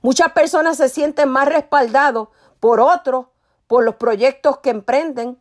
[0.02, 2.28] Muchas personas se sienten más respaldados
[2.60, 3.26] por otros,
[3.66, 5.38] por los proyectos que emprenden,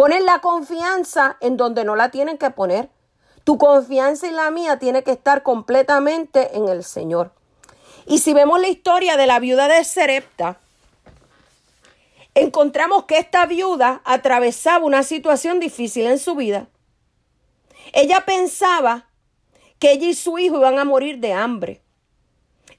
[0.00, 2.88] Ponen la confianza en donde no la tienen que poner.
[3.44, 7.32] Tu confianza y la mía tiene que estar completamente en el Señor.
[8.06, 10.58] Y si vemos la historia de la viuda de Serepta,
[12.34, 16.68] encontramos que esta viuda atravesaba una situación difícil en su vida.
[17.92, 19.09] Ella pensaba
[19.80, 21.80] que ella y su hijo iban a morir de hambre.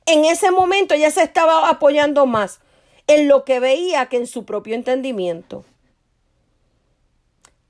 [0.05, 2.61] En ese momento ella se estaba apoyando más
[3.07, 5.65] en lo que veía que en su propio entendimiento.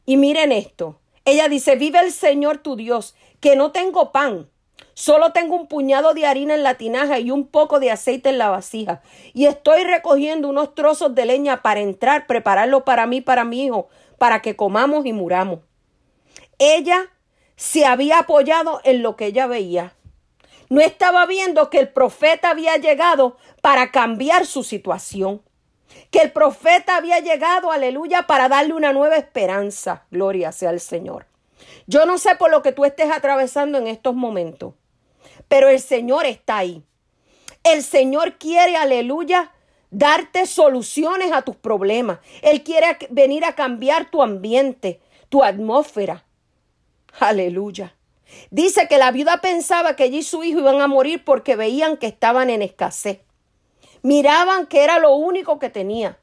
[0.05, 0.99] Y miren esto.
[1.25, 4.49] Ella dice, vive el Señor tu Dios, que no tengo pan.
[4.93, 8.38] Solo tengo un puñado de harina en la tinaja y un poco de aceite en
[8.38, 9.01] la vasija.
[9.34, 13.88] Y estoy recogiendo unos trozos de leña para entrar, prepararlo para mí, para mi hijo,
[14.17, 15.59] para que comamos y muramos.
[16.59, 17.09] Ella
[17.62, 19.93] se había apoyado en lo que ella veía.
[20.70, 25.41] No estaba viendo que el profeta había llegado para cambiar su situación
[26.09, 30.05] que el profeta había llegado, aleluya, para darle una nueva esperanza.
[30.12, 31.26] Gloria sea al Señor.
[31.88, 34.74] Yo no sé por lo que tú estés atravesando en estos momentos,
[35.47, 36.84] pero el Señor está ahí.
[37.64, 39.51] El Señor quiere, aleluya,
[39.89, 42.20] darte soluciones a tus problemas.
[42.41, 44.99] Él quiere venir a cambiar tu ambiente,
[45.30, 46.26] tu atmósfera.
[47.20, 47.95] Aleluya.
[48.49, 51.97] Dice que la viuda pensaba que ella y su hijo iban a morir porque veían
[51.97, 53.20] que estaban en escasez.
[54.01, 56.18] Miraban que era lo único que tenía.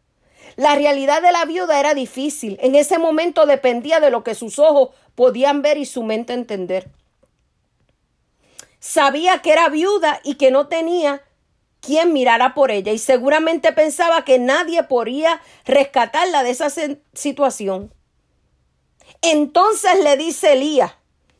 [0.56, 2.58] La realidad de la viuda era difícil.
[2.60, 6.90] En ese momento dependía de lo que sus ojos podían ver y su mente entender.
[8.80, 11.22] Sabía que era viuda y que no tenía
[11.80, 16.68] quien mirara por ella y seguramente pensaba que nadie podía rescatarla de esa
[17.12, 17.92] situación.
[19.22, 20.92] Entonces le dice Elías,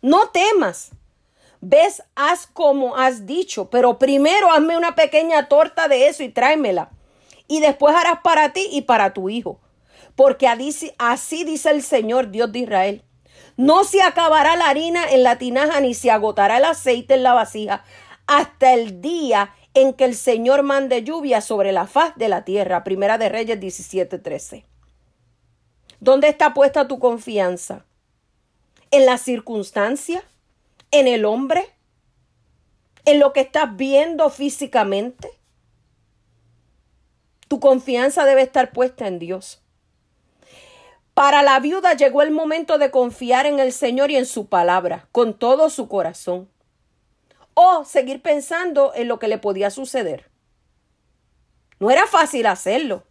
[0.03, 0.91] no temas,
[1.61, 6.91] ves, haz como has dicho, pero primero hazme una pequeña torta de eso y tráemela.
[7.47, 9.61] Y después harás para ti y para tu hijo.
[10.17, 10.49] Porque
[10.99, 13.05] así dice el Señor Dios de Israel.
[13.57, 17.35] No se acabará la harina en la tinaja ni se agotará el aceite en la
[17.35, 17.85] vasija
[18.27, 22.85] hasta el día en que el Señor mande lluvia sobre la faz de la tierra.
[22.85, 24.68] Primera de Reyes 17:13.
[26.01, 27.85] ¿Dónde está puesta tu confianza?
[28.91, 30.25] ¿En la circunstancia?
[30.91, 31.71] en el hombre,
[33.05, 35.31] en lo que estás viendo físicamente.
[37.49, 39.63] Tu confianza debe estar puesta en Dios.
[41.15, 45.09] Para la viuda llegó el momento de confiar en el Señor y en su palabra,
[45.11, 46.49] con todo su corazón.
[47.55, 50.31] O seguir pensando en lo que le podía suceder.
[51.81, 53.05] No era fácil hacerlo.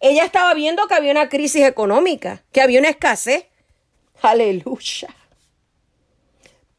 [0.00, 3.46] Ella estaba viendo que había una crisis económica, que había una escasez.
[4.22, 5.14] Aleluya.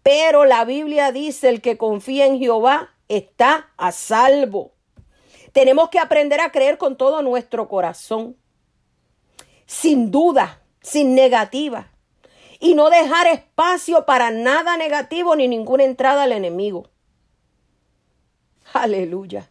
[0.03, 4.73] Pero la Biblia dice, el que confía en Jehová está a salvo.
[5.51, 8.35] Tenemos que aprender a creer con todo nuestro corazón,
[9.65, 11.91] sin duda, sin negativa,
[12.59, 16.89] y no dejar espacio para nada negativo ni ninguna entrada al enemigo.
[18.73, 19.49] Aleluya.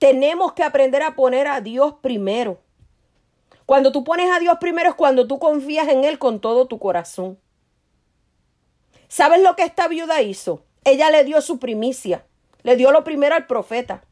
[0.00, 2.58] Tenemos que aprender a poner a Dios primero.
[3.66, 6.78] Cuando tú pones a Dios primero es cuando tú confías en Él con todo tu
[6.78, 7.38] corazón.
[9.08, 10.64] ¿Sabes lo que esta viuda hizo?
[10.84, 12.24] Ella le dio su primicia,
[12.62, 14.02] le dio lo primero al profeta.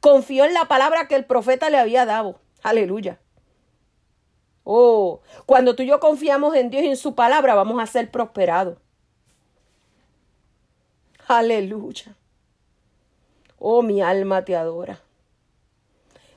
[0.00, 2.38] Confió en la palabra que el profeta le había dado.
[2.62, 3.18] Aleluya.
[4.64, 8.10] Oh, cuando tú y yo confiamos en Dios y en su palabra, vamos a ser
[8.10, 8.76] prosperados.
[11.26, 12.14] Aleluya.
[13.58, 15.00] Oh, mi alma te adora.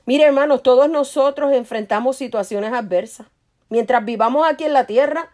[0.04, 3.26] Mire, hermanos, todos nosotros enfrentamos situaciones adversas.
[3.68, 5.30] Mientras vivamos aquí en la tierra,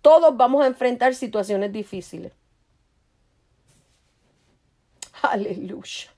[0.00, 2.32] todos vamos a enfrentar situaciones difíciles.
[5.22, 6.10] Aleluya.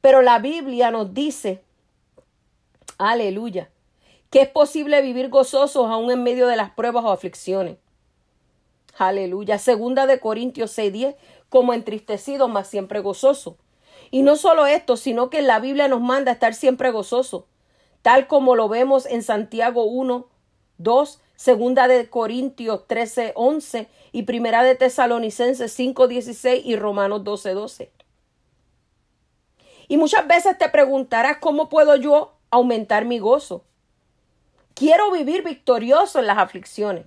[0.00, 1.62] Pero la Biblia nos dice,
[2.98, 3.70] aleluya,
[4.30, 7.78] que es posible vivir gozosos aún en medio de las pruebas o aflicciones.
[8.96, 9.58] Aleluya.
[9.58, 11.16] Segunda de Corintios 6:10,
[11.48, 13.54] como entristecidos, mas siempre gozosos.
[14.10, 17.44] Y no solo esto, sino que la Biblia nos manda a estar siempre gozosos,
[18.02, 20.28] tal como lo vemos en Santiago 1,
[20.78, 27.54] 2, Segunda de Corintios 13, 11 y Primera de Tesalonicenses 5, 16 y Romanos 12,
[27.54, 27.92] 12.
[29.88, 33.64] Y muchas veces te preguntarás cómo puedo yo aumentar mi gozo.
[34.74, 37.06] Quiero vivir victorioso en las aflicciones.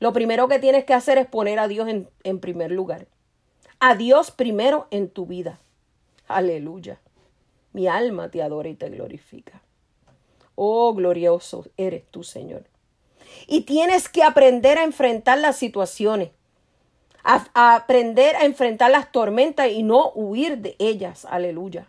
[0.00, 3.06] Lo primero que tienes que hacer es poner a Dios en, en primer lugar.
[3.80, 5.60] A Dios primero en tu vida.
[6.26, 6.98] Aleluya.
[7.72, 9.62] Mi alma te adora y te glorifica.
[10.56, 12.64] Oh, glorioso eres tú, Señor.
[13.46, 16.30] Y tienes que aprender a enfrentar las situaciones,
[17.22, 21.24] a, aprender a enfrentar las tormentas y no huir de ellas.
[21.24, 21.88] Aleluya.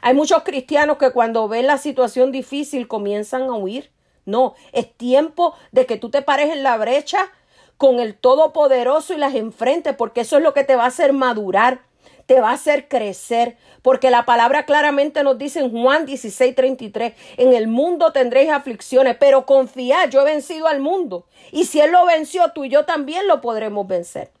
[0.00, 3.90] Hay muchos cristianos que cuando ven la situación difícil comienzan a huir.
[4.24, 7.30] No, es tiempo de que tú te pares en la brecha
[7.78, 11.12] con el Todopoderoso y las enfrentes, porque eso es lo que te va a hacer
[11.12, 11.80] madurar,
[12.26, 17.14] te va a hacer crecer, porque la palabra claramente nos dice en Juan 16, 33,
[17.38, 21.92] en el mundo tendréis aflicciones, pero confiad, yo he vencido al mundo, y si Él
[21.92, 24.32] lo venció, tú y yo también lo podremos vencer.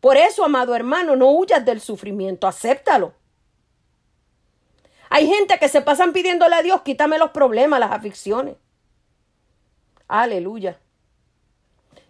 [0.00, 3.14] Por eso, amado hermano, no huyas del sufrimiento, acéptalo.
[5.10, 8.56] Hay gente que se pasan pidiéndole a Dios, quítame los problemas, las aflicciones.
[10.06, 10.78] Aleluya.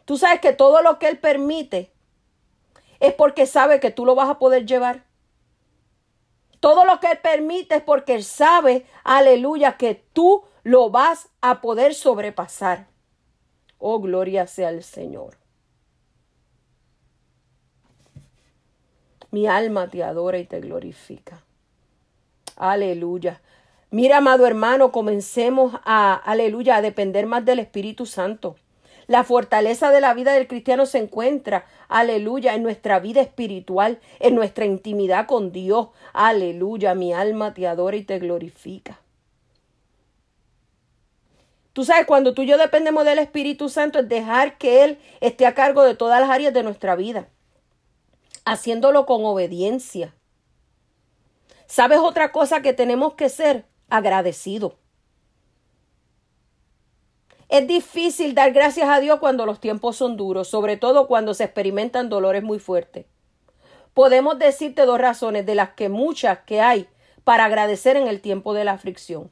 [0.07, 1.92] Tú sabes que todo lo que Él permite
[3.00, 5.04] es porque sabe que tú lo vas a poder llevar.
[6.61, 11.61] Todo lo que Él permite es porque Él sabe, aleluya, que tú lo vas a
[11.61, 12.86] poder sobrepasar.
[13.78, 15.36] Oh, gloria sea al Señor.
[19.32, 21.42] Mi alma te adora y te glorifica.
[22.54, 23.42] Aleluya.
[23.90, 28.57] Mira, amado hermano, comencemos a, aleluya, a depender más del Espíritu Santo.
[29.07, 34.34] La fortaleza de la vida del cristiano se encuentra, aleluya, en nuestra vida espiritual, en
[34.34, 35.88] nuestra intimidad con Dios.
[36.12, 39.00] Aleluya, mi alma te adora y te glorifica.
[41.72, 45.46] Tú sabes, cuando tú y yo dependemos del Espíritu Santo es dejar que Él esté
[45.46, 47.28] a cargo de todas las áreas de nuestra vida,
[48.44, 50.14] haciéndolo con obediencia.
[51.66, 53.66] ¿Sabes otra cosa que tenemos que ser?
[53.90, 54.72] Agradecidos.
[57.49, 61.44] Es difícil dar gracias a Dios cuando los tiempos son duros, sobre todo cuando se
[61.44, 63.07] experimentan dolores muy fuertes.
[63.94, 66.88] Podemos decirte dos razones de las que muchas que hay
[67.24, 69.30] para agradecer en el tiempo de la aflicción.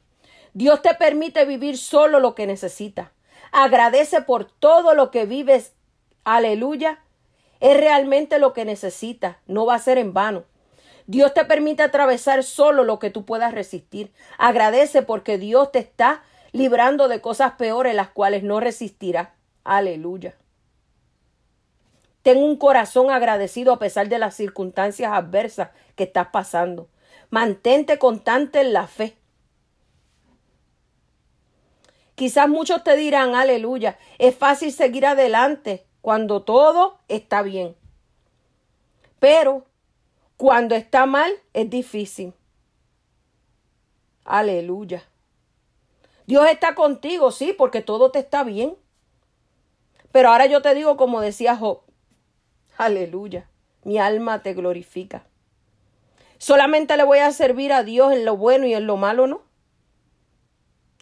[0.53, 3.09] Dios te permite vivir solo lo que necesitas.
[3.51, 5.73] Agradece por todo lo que vives.
[6.23, 6.99] Aleluya.
[7.59, 9.37] Es realmente lo que necesitas.
[9.45, 10.45] No va a ser en vano.
[11.07, 14.11] Dios te permite atravesar solo lo que tú puedas resistir.
[14.37, 16.23] Agradece porque Dios te está
[16.55, 19.35] librando de cosas peores las cuales no resistirá.
[19.65, 20.37] Aleluya.
[22.21, 26.87] Ten un corazón agradecido a pesar de las circunstancias adversas que estás pasando.
[27.29, 29.17] Mantente constante en la fe.
[32.15, 37.75] Quizás muchos te dirán, aleluya, es fácil seguir adelante cuando todo está bien.
[39.19, 39.65] Pero
[40.37, 42.33] cuando está mal es difícil.
[44.23, 45.03] Aleluya.
[46.25, 48.75] Dios está contigo, sí, porque todo te está bien.
[50.11, 51.81] Pero ahora yo te digo como decía Job,
[52.77, 53.49] aleluya,
[53.83, 55.27] mi alma te glorifica.
[56.37, 59.41] Solamente le voy a servir a Dios en lo bueno y en lo malo, ¿no?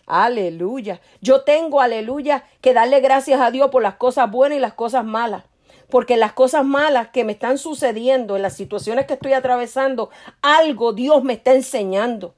[0.06, 1.00] Aleluya.
[1.22, 5.06] Yo tengo, aleluya, que darle gracias a Dios por las cosas buenas y las cosas
[5.06, 5.44] malas.
[5.90, 10.10] Porque las cosas malas que me están sucediendo, en las situaciones que estoy atravesando,
[10.42, 12.36] algo Dios me está enseñando.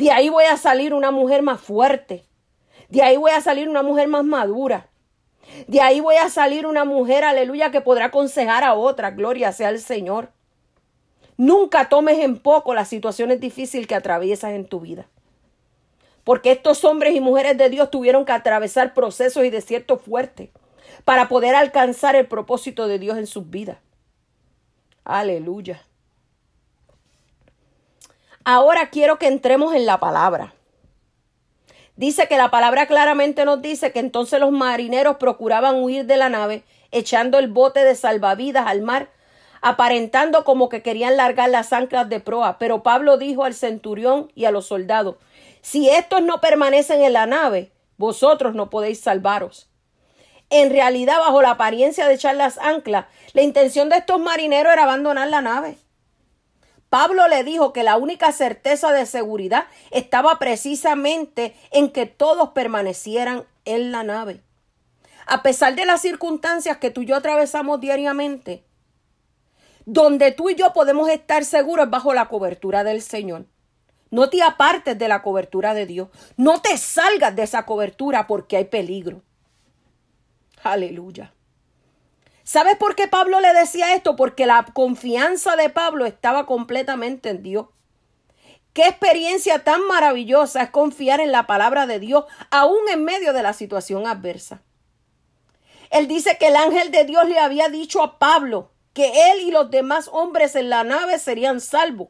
[0.00, 2.24] De ahí voy a salir una mujer más fuerte.
[2.88, 4.88] De ahí voy a salir una mujer más madura.
[5.66, 9.10] De ahí voy a salir una mujer, aleluya, que podrá aconsejar a otra.
[9.10, 10.30] Gloria sea al Señor.
[11.36, 15.06] Nunca tomes en poco las situaciones difíciles que atraviesas en tu vida.
[16.24, 20.48] Porque estos hombres y mujeres de Dios tuvieron que atravesar procesos y desiertos fuertes
[21.04, 23.76] para poder alcanzar el propósito de Dios en sus vidas.
[25.04, 25.82] Aleluya.
[28.44, 30.54] Ahora quiero que entremos en la palabra.
[31.96, 36.30] Dice que la palabra claramente nos dice que entonces los marineros procuraban huir de la
[36.30, 39.10] nave, echando el bote de salvavidas al mar,
[39.60, 42.56] aparentando como que querían largar las anclas de proa.
[42.58, 45.16] Pero Pablo dijo al centurión y a los soldados,
[45.60, 49.68] si estos no permanecen en la nave, vosotros no podéis salvaros.
[50.48, 54.84] En realidad, bajo la apariencia de echar las anclas, la intención de estos marineros era
[54.84, 55.76] abandonar la nave.
[56.90, 63.44] Pablo le dijo que la única certeza de seguridad estaba precisamente en que todos permanecieran
[63.64, 64.42] en la nave.
[65.26, 68.64] A pesar de las circunstancias que tú y yo atravesamos diariamente,
[69.86, 73.46] donde tú y yo podemos estar seguros bajo la cobertura del Señor.
[74.10, 76.08] No te apartes de la cobertura de Dios.
[76.36, 79.22] No te salgas de esa cobertura porque hay peligro.
[80.64, 81.32] Aleluya.
[82.50, 84.16] ¿Sabes por qué Pablo le decía esto?
[84.16, 87.68] Porque la confianza de Pablo estaba completamente en Dios.
[88.72, 93.44] Qué experiencia tan maravillosa es confiar en la palabra de Dios, aún en medio de
[93.44, 94.62] la situación adversa.
[95.92, 99.52] Él dice que el ángel de Dios le había dicho a Pablo que él y
[99.52, 102.08] los demás hombres en la nave serían salvos,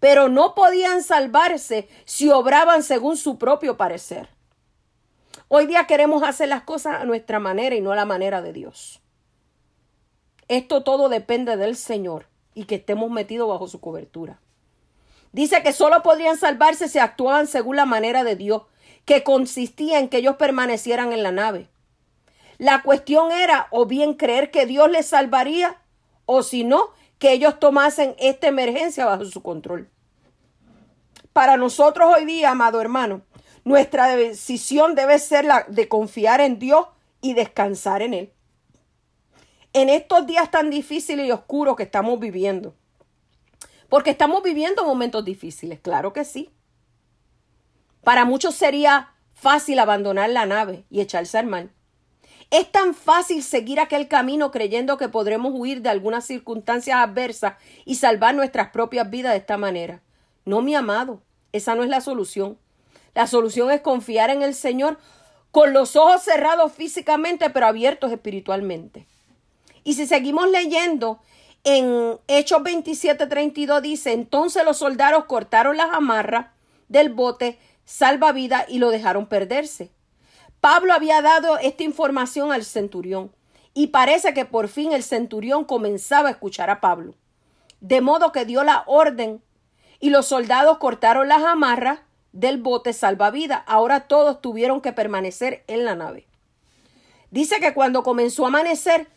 [0.00, 4.30] pero no podían salvarse si obraban según su propio parecer.
[5.48, 8.54] Hoy día queremos hacer las cosas a nuestra manera y no a la manera de
[8.54, 9.01] Dios.
[10.52, 14.38] Esto todo depende del Señor y que estemos metidos bajo su cobertura.
[15.32, 18.64] Dice que solo podrían salvarse si actuaban según la manera de Dios,
[19.06, 21.70] que consistía en que ellos permanecieran en la nave.
[22.58, 25.78] La cuestión era o bien creer que Dios les salvaría
[26.26, 29.88] o si no, que ellos tomasen esta emergencia bajo su control.
[31.32, 33.22] Para nosotros hoy día, amado hermano,
[33.64, 36.88] nuestra decisión debe ser la de confiar en Dios
[37.22, 38.32] y descansar en Él.
[39.74, 42.74] En estos días tan difíciles y oscuros que estamos viviendo,
[43.88, 46.50] porque estamos viviendo momentos difíciles, claro que sí.
[48.02, 51.70] Para muchos sería fácil abandonar la nave y echarse al mar.
[52.50, 57.54] Es tan fácil seguir aquel camino creyendo que podremos huir de algunas circunstancias adversas
[57.86, 60.02] y salvar nuestras propias vidas de esta manera.
[60.44, 62.58] No, mi amado, esa no es la solución.
[63.14, 64.98] La solución es confiar en el Señor
[65.50, 69.06] con los ojos cerrados físicamente, pero abiertos espiritualmente.
[69.84, 71.20] Y si seguimos leyendo,
[71.64, 76.46] en Hechos 27:32 dice, entonces los soldados cortaron las amarras
[76.88, 79.90] del bote salvavidas y lo dejaron perderse.
[80.60, 83.32] Pablo había dado esta información al centurión
[83.74, 87.14] y parece que por fin el centurión comenzaba a escuchar a Pablo.
[87.80, 89.42] De modo que dio la orden
[89.98, 92.00] y los soldados cortaron las amarras
[92.32, 93.62] del bote salvavidas.
[93.66, 96.26] Ahora todos tuvieron que permanecer en la nave.
[97.30, 99.08] Dice que cuando comenzó a amanecer,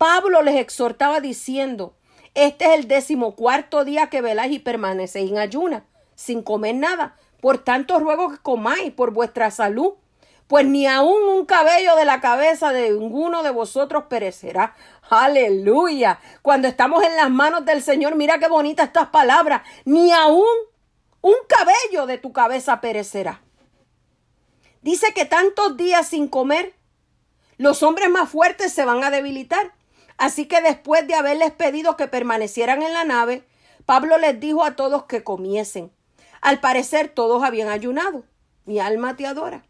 [0.00, 1.94] Pablo les exhortaba diciendo,
[2.32, 5.84] este es el decimocuarto día que veláis y permanecéis en ayuna,
[6.14, 7.16] sin comer nada.
[7.42, 9.92] Por tanto ruego que comáis por vuestra salud
[10.46, 14.74] pues ni aún un cabello de la cabeza de ninguno de vosotros perecerá.
[15.10, 16.18] Aleluya.
[16.40, 19.62] Cuando estamos en las manos del Señor, mira qué bonitas estas palabras.
[19.84, 20.46] Ni aún
[21.20, 23.42] un cabello de tu cabeza perecerá.
[24.80, 26.74] Dice que tantos días sin comer,
[27.58, 29.72] los hombres más fuertes se van a debilitar.
[30.20, 33.44] Así que después de haberles pedido que permanecieran en la nave,
[33.86, 35.90] Pablo les dijo a todos que comiesen.
[36.40, 38.22] Al parecer todos habían ayunado.
[38.64, 39.64] Mi alma te adora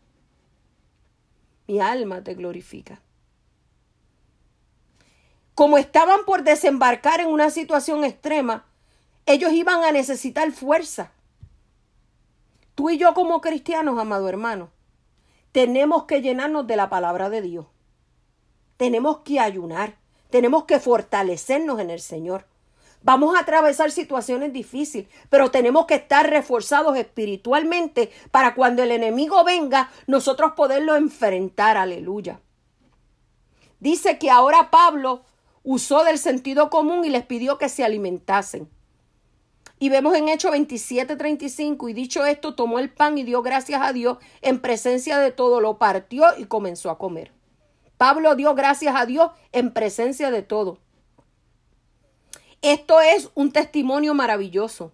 [1.70, 3.00] mi alma te glorifica.
[5.54, 8.64] Como estaban por desembarcar en una situación extrema,
[9.24, 11.12] ellos iban a necesitar fuerza.
[12.74, 14.70] Tú y yo como cristianos, amado hermano,
[15.52, 17.66] tenemos que llenarnos de la palabra de Dios.
[18.76, 19.96] Tenemos que ayunar,
[20.30, 22.46] tenemos que fortalecernos en el Señor.
[23.02, 29.42] Vamos a atravesar situaciones difíciles, pero tenemos que estar reforzados espiritualmente para cuando el enemigo
[29.42, 31.78] venga, nosotros poderlo enfrentar.
[31.78, 32.40] Aleluya.
[33.78, 35.22] Dice que ahora Pablo
[35.62, 38.68] usó del sentido común y les pidió que se alimentasen.
[39.78, 43.94] Y vemos en Hechos 27:35, y dicho esto, tomó el pan y dio gracias a
[43.94, 47.32] Dios en presencia de todo, lo partió y comenzó a comer.
[48.00, 50.78] Pablo dio gracias a Dios en presencia de todo.
[52.62, 54.92] Esto es un testimonio maravilloso.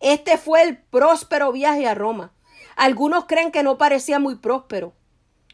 [0.00, 2.32] Este fue el próspero viaje a Roma.
[2.74, 4.94] Algunos creen que no parecía muy próspero,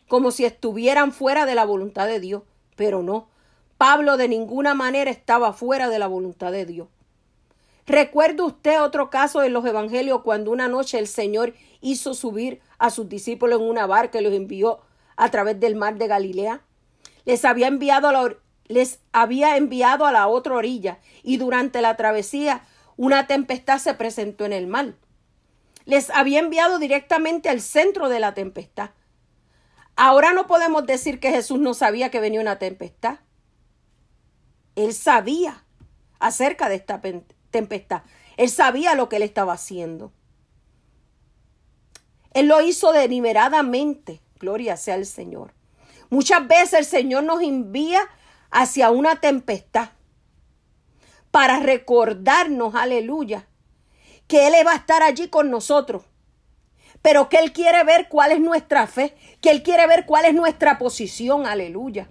[0.06, 2.44] como si estuvieran fuera de la voluntad de Dios,
[2.76, 3.28] pero no.
[3.76, 6.86] Pablo de ninguna manera estaba fuera de la voluntad de Dios.
[7.88, 12.90] ¿Recuerda usted otro caso en los evangelios cuando una noche el Señor hizo subir a
[12.90, 14.78] sus discípulos en una barca y los envió
[15.16, 16.62] a través del mar de Galilea?
[17.28, 18.36] Les había enviado a la,
[18.68, 22.62] les había enviado a la otra orilla y durante la travesía
[22.96, 24.94] una tempestad se presentó en el mar.
[25.84, 28.92] Les había enviado directamente al centro de la tempestad.
[29.94, 33.18] Ahora no podemos decir que Jesús no sabía que venía una tempestad.
[34.74, 35.66] Él sabía
[36.20, 37.02] acerca de esta
[37.50, 38.04] tempestad.
[38.38, 40.12] Él sabía lo que él estaba haciendo.
[42.32, 44.22] Él lo hizo deliberadamente.
[44.38, 45.57] Gloria sea al Señor.
[46.10, 48.00] Muchas veces el Señor nos envía
[48.50, 49.90] hacia una tempestad
[51.30, 53.46] para recordarnos, aleluya,
[54.26, 56.04] que Él va a estar allí con nosotros,
[57.02, 60.34] pero que Él quiere ver cuál es nuestra fe, que Él quiere ver cuál es
[60.34, 62.08] nuestra posición, aleluya.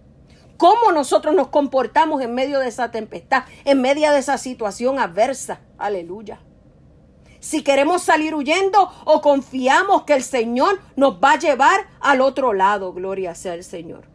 [0.57, 5.61] Cómo nosotros nos comportamos en medio de esa tempestad, en medio de esa situación adversa,
[5.77, 6.39] aleluya.
[7.39, 12.53] Si queremos salir huyendo o confiamos que el Señor nos va a llevar al otro
[12.53, 14.05] lado, gloria sea el Señor.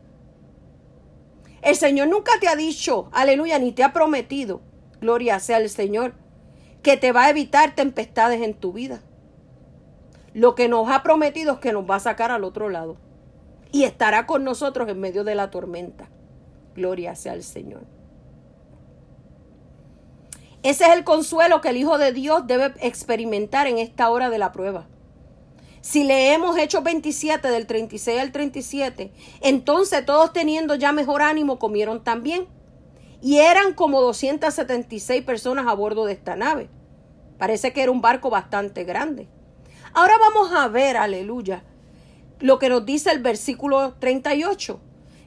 [1.63, 4.61] El Señor nunca te ha dicho, aleluya, ni te ha prometido,
[5.01, 6.15] gloria sea el Señor,
[6.83, 9.03] que te va a evitar tempestades en tu vida.
[10.35, 12.97] Lo que nos ha prometido es que nos va a sacar al otro lado
[13.71, 16.09] y estará con nosotros en medio de la tormenta.
[16.75, 17.92] Gloria sea al Señor.
[20.63, 24.39] Ese es el consuelo que el Hijo de Dios debe experimentar en esta hora de
[24.39, 24.87] la prueba.
[25.81, 32.05] Si leemos Hechos 27 del 36 al 37, entonces todos teniendo ya mejor ánimo comieron
[32.05, 32.47] también.
[33.21, 36.69] Y eran como 276 personas a bordo de esta nave.
[37.39, 39.29] Parece que era un barco bastante grande.
[39.95, 41.65] Ahora vamos a ver, aleluya,
[42.39, 44.81] lo que nos dice el versículo 38.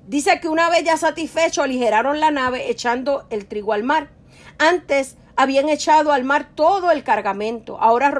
[0.07, 4.09] Dice que una vez ya satisfecho aligeraron la nave echando el trigo al mar.
[4.57, 8.13] Antes habían echado al mar todo el cargamento, ahora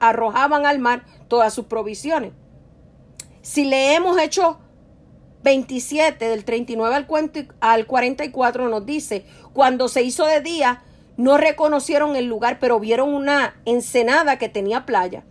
[0.00, 2.32] arrojaban al mar todas sus provisiones.
[3.42, 4.56] Si leemos Hechos
[5.42, 7.06] 27 del 39
[7.60, 10.82] al 44 nos dice, cuando se hizo de día,
[11.16, 15.24] no reconocieron el lugar, pero vieron una ensenada que tenía playa,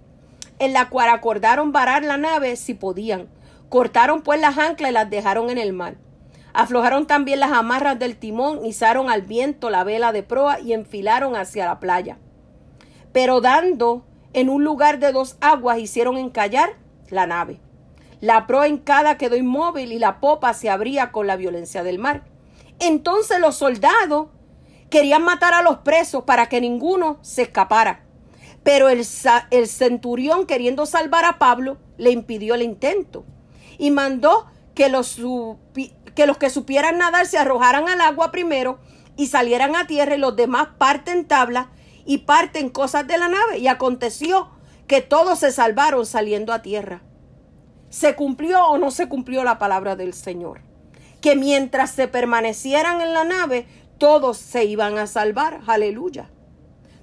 [0.59, 3.29] en la cual acordaron varar la nave si podían.
[3.69, 5.95] Cortaron pues las anclas y las dejaron en el mar.
[6.53, 11.35] Aflojaron también las amarras del timón, izaron al viento la vela de proa y enfilaron
[11.35, 12.17] hacia la playa.
[13.13, 16.71] Pero dando en un lugar de dos aguas hicieron encallar
[17.09, 17.59] la nave.
[18.19, 22.23] La proa encada quedó inmóvil y la popa se abría con la violencia del mar.
[22.79, 24.27] Entonces los soldados
[24.89, 28.03] querían matar a los presos para que ninguno se escapara.
[28.63, 29.05] Pero el,
[29.49, 33.25] el centurión, queriendo salvar a Pablo, le impidió el intento
[33.79, 34.45] y mandó
[34.75, 35.19] que los,
[36.15, 38.79] que los que supieran nadar se arrojaran al agua primero
[39.15, 41.69] y salieran a tierra y los demás parten tabla
[42.05, 43.59] y parten cosas de la nave.
[43.59, 44.49] Y aconteció
[44.87, 47.01] que todos se salvaron saliendo a tierra.
[47.89, 50.61] ¿Se cumplió o no se cumplió la palabra del Señor?
[51.19, 55.61] Que mientras se permanecieran en la nave, todos se iban a salvar.
[55.67, 56.29] Aleluya.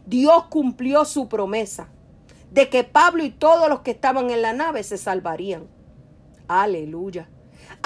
[0.06, 1.88] Dios cumplió su promesa
[2.50, 5.68] de que Pablo y todos los que estaban en la nave se salvarían.
[6.48, 7.28] Aleluya.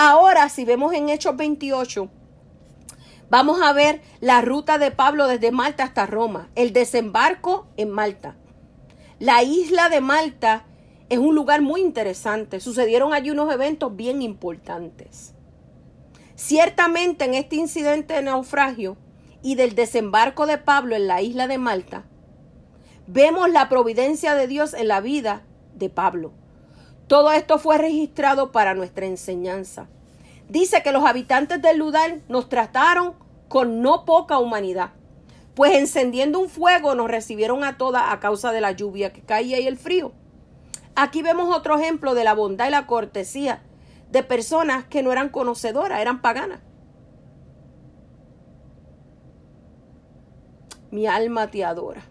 [0.04, 2.10] Ahora, si vemos en Hechos 28,
[3.30, 8.34] vamos a ver la ruta de Pablo desde Malta hasta Roma, el desembarco en Malta.
[9.20, 10.64] La isla de Malta
[11.08, 12.58] es un lugar muy interesante.
[12.58, 15.34] Sucedieron allí unos eventos bien importantes.
[16.34, 18.96] Ciertamente en este incidente de naufragio
[19.40, 22.06] y del desembarco de Pablo en la isla de Malta,
[23.06, 25.44] vemos la providencia de Dios en la vida
[25.76, 26.32] de Pablo.
[27.12, 29.86] Todo esto fue registrado para nuestra enseñanza.
[30.48, 33.12] Dice que los habitantes del lugar nos trataron
[33.48, 34.92] con no poca humanidad,
[35.54, 39.60] pues encendiendo un fuego nos recibieron a todas a causa de la lluvia que caía
[39.60, 40.12] y el frío.
[40.94, 43.62] Aquí vemos otro ejemplo de la bondad y la cortesía
[44.10, 46.60] de personas que no eran conocedoras, eran paganas.
[50.90, 52.04] Mi alma te adora.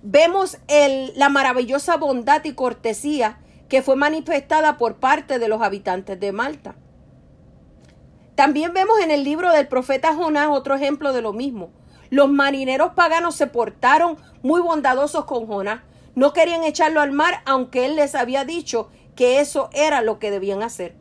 [0.00, 0.58] Vemos
[1.16, 3.40] la maravillosa bondad y cortesía
[3.72, 6.74] que fue manifestada por parte de los habitantes de Malta.
[8.34, 11.70] También vemos en el libro del profeta Jonás otro ejemplo de lo mismo.
[12.10, 15.80] Los marineros paganos se portaron muy bondadosos con Jonás.
[16.14, 20.30] No querían echarlo al mar, aunque él les había dicho que eso era lo que
[20.30, 20.94] debían hacer.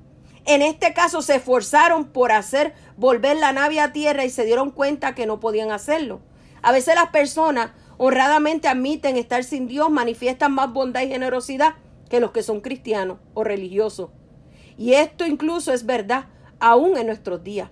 [0.45, 4.71] En este caso se esforzaron por hacer volver la nave a tierra y se dieron
[4.71, 6.21] cuenta que no podían hacerlo.
[6.61, 11.75] A veces las personas honradamente admiten estar sin Dios, manifiestan más bondad y generosidad
[12.11, 14.09] que los que son cristianos o religiosos.
[14.77, 16.25] Y esto incluso es verdad
[16.59, 17.71] aún en nuestros días.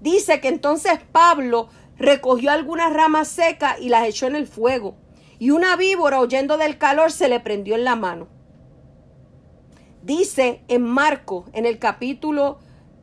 [0.00, 4.96] Dice que entonces Pablo recogió algunas ramas secas y las echó en el fuego,
[5.38, 8.26] y una víbora huyendo del calor se le prendió en la mano.
[10.02, 12.58] Dice en Marco, en el capítulo,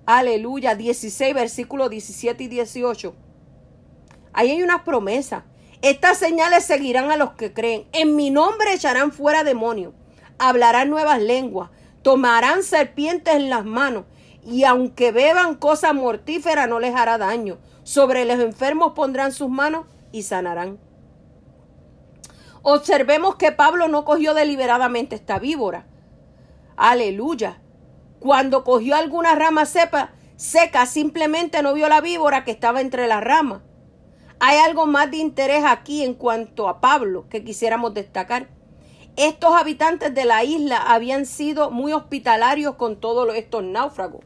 [0.05, 3.15] aleluya, 16, versículos 17 y 18.
[4.33, 5.45] Ahí hay una promesa.
[5.81, 7.85] Estas señales seguirán a los que creen.
[7.93, 9.93] En mi nombre echarán fuera demonios
[10.47, 11.69] hablarán nuevas lenguas,
[12.01, 14.05] tomarán serpientes en las manos,
[14.45, 17.59] y aunque beban cosa mortífera no les hará daño.
[17.83, 20.79] Sobre los enfermos pondrán sus manos y sanarán.
[22.61, 25.85] Observemos que Pablo no cogió deliberadamente esta víbora.
[26.75, 27.61] Aleluya.
[28.19, 33.23] Cuando cogió alguna rama seca, seca, simplemente no vio la víbora que estaba entre las
[33.23, 33.61] ramas.
[34.39, 38.47] Hay algo más de interés aquí en cuanto a Pablo que quisiéramos destacar.
[39.15, 44.25] Estos habitantes de la isla habían sido muy hospitalarios con todos estos náufragos.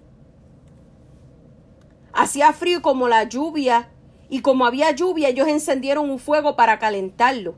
[2.14, 3.90] Hacía frío como la lluvia
[4.30, 7.56] y como había lluvia ellos encendieron un fuego para calentarlo.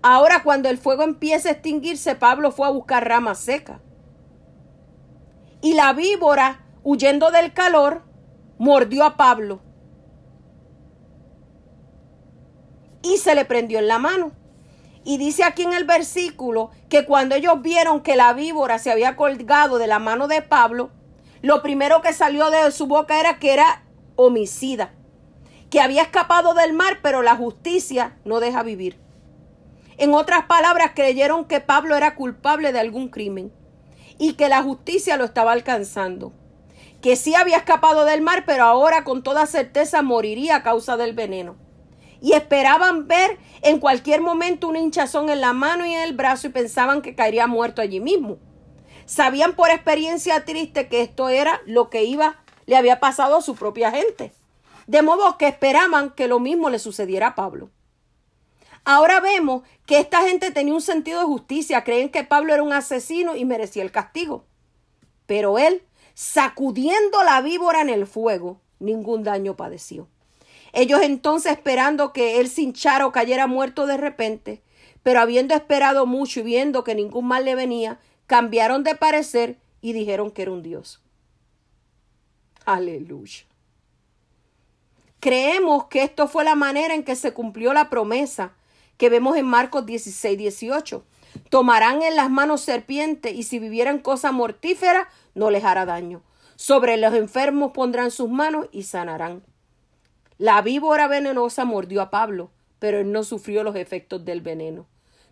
[0.00, 3.80] Ahora cuando el fuego empieza a extinguirse, Pablo fue a buscar ramas secas.
[5.60, 8.02] Y la víbora, huyendo del calor,
[8.58, 9.60] mordió a Pablo
[13.02, 14.32] y se le prendió en la mano.
[15.04, 19.16] Y dice aquí en el versículo que cuando ellos vieron que la víbora se había
[19.16, 20.90] colgado de la mano de Pablo,
[21.40, 23.84] lo primero que salió de su boca era que era
[24.16, 24.92] homicida,
[25.70, 28.98] que había escapado del mar, pero la justicia no deja vivir.
[29.96, 33.52] En otras palabras, creyeron que Pablo era culpable de algún crimen
[34.18, 36.32] y que la justicia lo estaba alcanzando.
[37.00, 41.14] Que sí había escapado del mar, pero ahora con toda certeza moriría a causa del
[41.14, 41.56] veneno
[42.20, 46.46] y esperaban ver en cualquier momento un hinchazón en la mano y en el brazo
[46.46, 48.38] y pensaban que caería muerto allí mismo.
[49.06, 53.56] Sabían por experiencia triste que esto era lo que iba le había pasado a su
[53.56, 54.32] propia gente.
[54.86, 57.70] De modo que esperaban que lo mismo le sucediera a Pablo.
[58.84, 62.72] Ahora vemos que esta gente tenía un sentido de justicia, creen que Pablo era un
[62.72, 64.44] asesino y merecía el castigo.
[65.26, 65.82] Pero él,
[66.14, 70.08] sacudiendo la víbora en el fuego, ningún daño padeció.
[70.72, 74.62] Ellos entonces esperando que él se hinchara o cayera muerto de repente,
[75.02, 79.92] pero habiendo esperado mucho y viendo que ningún mal le venía, cambiaron de parecer y
[79.92, 81.00] dijeron que era un Dios.
[82.64, 83.44] Aleluya.
[85.18, 88.52] Creemos que esto fue la manera en que se cumplió la promesa
[88.96, 91.04] que vemos en Marcos 16, 18.
[91.48, 96.22] Tomarán en las manos serpientes y si vivieran cosa mortífera no les hará daño.
[96.56, 99.42] Sobre los enfermos pondrán sus manos y sanarán.
[100.40, 104.86] La víbora venenosa mordió a Pablo, pero él no sufrió los efectos del veneno.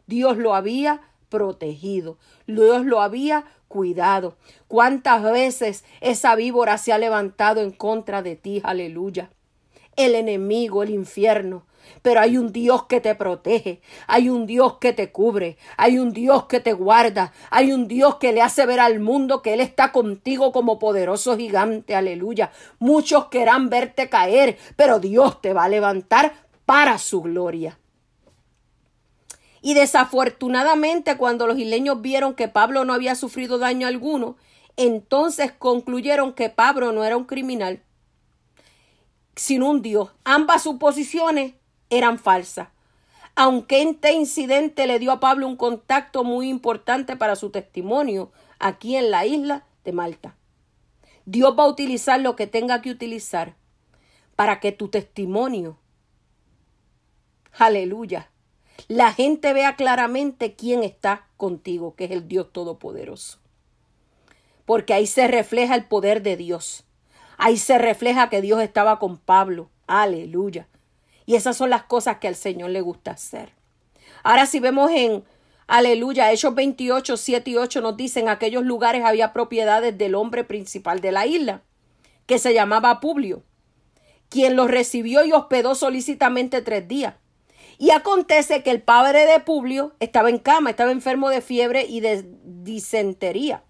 [0.06, 1.00] Dios lo había
[1.30, 4.36] protegido, Dios lo había cuidado.
[4.66, 8.60] ¿Cuántas veces esa víbora se ha levantado en contra de ti?
[8.62, 9.30] Aleluya.
[9.98, 11.66] El enemigo, el infierno,
[12.02, 16.12] pero hay un Dios que te protege, hay un Dios que te cubre, hay un
[16.12, 19.60] Dios que te guarda, hay un Dios que le hace ver al mundo que Él
[19.60, 22.52] está contigo como poderoso gigante, aleluya.
[22.78, 26.32] Muchos querrán verte caer, pero Dios te va a levantar
[26.64, 27.76] para su gloria.
[29.60, 34.36] Y desafortunadamente cuando los isleños vieron que Pablo no había sufrido daño alguno,
[34.76, 37.82] entonces concluyeron que Pablo no era un criminal,
[39.38, 40.10] sino un Dios.
[40.24, 41.54] Ambas suposiciones
[41.90, 42.68] eran falsas.
[43.36, 48.96] Aunque este incidente le dio a Pablo un contacto muy importante para su testimonio aquí
[48.96, 50.36] en la isla de Malta.
[51.24, 53.54] Dios va a utilizar lo que tenga que utilizar
[54.34, 55.78] para que tu testimonio,
[57.52, 58.30] aleluya,
[58.88, 63.38] la gente vea claramente quién está contigo, que es el Dios Todopoderoso.
[64.64, 66.87] Porque ahí se refleja el poder de Dios.
[67.38, 69.70] Ahí se refleja que Dios estaba con Pablo.
[69.86, 70.68] Aleluya.
[71.24, 73.52] Y esas son las cosas que al Señor le gusta hacer.
[74.22, 75.24] Ahora si vemos en
[75.68, 80.42] Aleluya, Hechos 28, 7 y 8 nos dicen en aquellos lugares había propiedades del hombre
[80.42, 81.62] principal de la isla,
[82.24, 83.42] que se llamaba Publio,
[84.30, 87.14] quien los recibió y hospedó solícitamente tres días.
[87.76, 92.00] Y acontece que el padre de Publio estaba en cama, estaba enfermo de fiebre y
[92.00, 93.62] de disentería.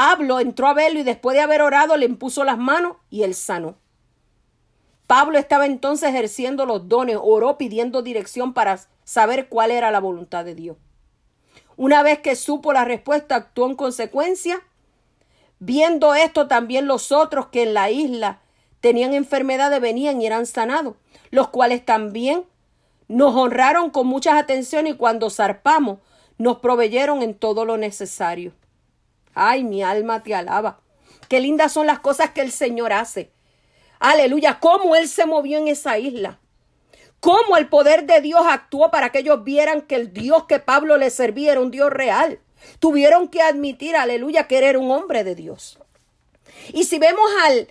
[0.00, 3.34] Pablo entró a verlo y después de haber orado le impuso las manos y él
[3.34, 3.74] sanó.
[5.08, 10.44] Pablo estaba entonces ejerciendo los dones, oró pidiendo dirección para saber cuál era la voluntad
[10.44, 10.76] de Dios.
[11.76, 14.62] Una vez que supo la respuesta, actuó en consecuencia.
[15.58, 18.38] Viendo esto, también los otros que en la isla
[18.78, 20.94] tenían enfermedades venían y eran sanados,
[21.32, 22.44] los cuales también
[23.08, 25.98] nos honraron con muchas atenciones y cuando zarpamos
[26.36, 28.52] nos proveyeron en todo lo necesario.
[29.38, 30.80] Ay, mi alma te alaba.
[31.28, 33.30] Qué lindas son las cosas que el Señor hace.
[34.00, 36.38] Aleluya, cómo Él se movió en esa isla.
[37.20, 40.96] Cómo el poder de Dios actuó para que ellos vieran que el Dios que Pablo
[40.96, 42.40] les servía era un Dios real.
[42.78, 45.78] Tuvieron que admitir, aleluya, que era un hombre de Dios.
[46.72, 47.68] Y si vemos al,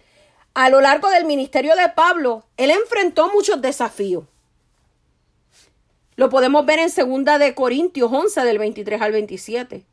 [0.53, 4.25] a lo largo del ministerio de Pablo, él enfrentó muchos desafíos.
[6.15, 9.85] Lo podemos ver en segunda de Corintios 11 del 23 al 27.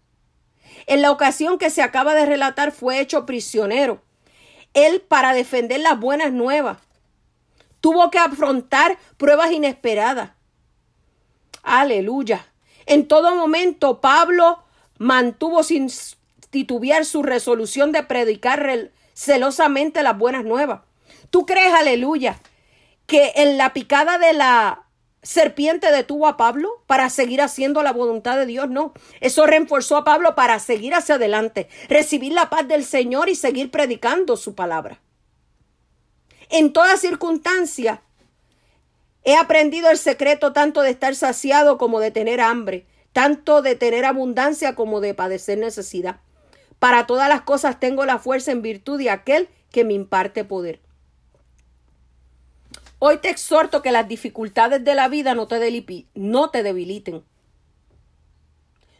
[0.86, 4.02] En la ocasión que se acaba de relatar fue hecho prisionero
[4.74, 6.78] él para defender las buenas nuevas.
[7.80, 10.32] Tuvo que afrontar pruebas inesperadas.
[11.62, 12.44] Aleluya.
[12.86, 14.62] En todo momento Pablo
[14.98, 15.90] mantuvo sin
[16.50, 20.80] titubear su resolución de predicar celosamente las buenas nuevas.
[21.30, 22.38] ¿Tú crees, aleluya,
[23.06, 24.83] que en la picada de la
[25.24, 28.92] serpiente detuvo a Pablo para seguir haciendo la voluntad de Dios, no.
[29.20, 33.70] Eso reforzó a Pablo para seguir hacia adelante, recibir la paz del Señor y seguir
[33.72, 35.00] predicando su palabra.
[36.50, 38.02] En toda circunstancia,
[39.24, 44.04] he aprendido el secreto tanto de estar saciado como de tener hambre, tanto de tener
[44.04, 46.20] abundancia como de padecer necesidad.
[46.78, 50.83] Para todas las cosas tengo la fuerza en virtud de aquel que me imparte poder.
[52.98, 57.24] Hoy te exhorto que las dificultades de la vida no te, no te debiliten.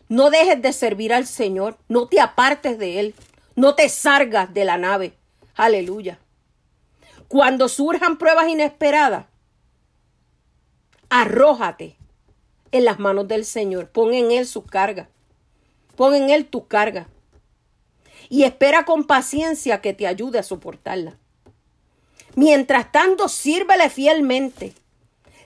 [0.09, 3.15] No dejes de servir al Señor, no te apartes de Él,
[3.57, 5.15] no te salgas de la nave.
[5.55, 6.19] Aleluya.
[7.29, 9.27] Cuando surjan pruebas inesperadas,
[11.09, 11.97] arrójate
[12.71, 13.89] en las manos del Señor.
[13.89, 15.09] Pon en Él su carga.
[15.97, 17.09] Pon en Él tu carga.
[18.29, 21.17] Y espera con paciencia que te ayude a soportarla.
[22.37, 24.75] Mientras tanto, sírvele fielmente,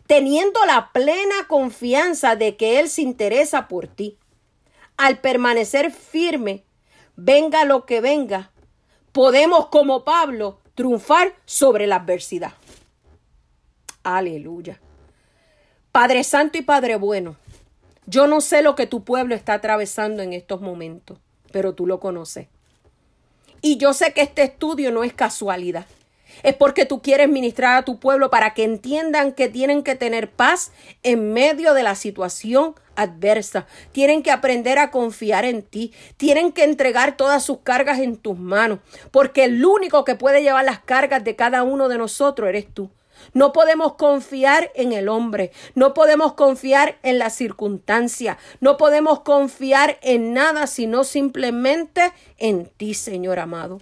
[0.06, 4.18] teniendo la plena confianza de que Él se interesa por ti.
[4.96, 6.64] Al permanecer firme,
[7.16, 8.50] venga lo que venga,
[9.12, 12.52] podemos como Pablo triunfar sobre la adversidad.
[14.02, 14.80] Aleluya.
[15.92, 17.36] Padre Santo y Padre Bueno,
[18.06, 21.18] yo no sé lo que tu pueblo está atravesando en estos momentos,
[21.52, 22.48] pero tú lo conoces.
[23.60, 25.86] Y yo sé que este estudio no es casualidad.
[26.42, 30.30] Es porque tú quieres ministrar a tu pueblo para que entiendan que tienen que tener
[30.30, 30.72] paz
[31.02, 33.66] en medio de la situación adversa.
[33.92, 35.92] Tienen que aprender a confiar en ti.
[36.16, 38.80] Tienen que entregar todas sus cargas en tus manos.
[39.10, 42.90] Porque el único que puede llevar las cargas de cada uno de nosotros eres tú.
[43.32, 49.98] No podemos confiar en el hombre, no podemos confiar en la circunstancia, no podemos confiar
[50.02, 53.80] en nada sino simplemente en ti, Señor amado.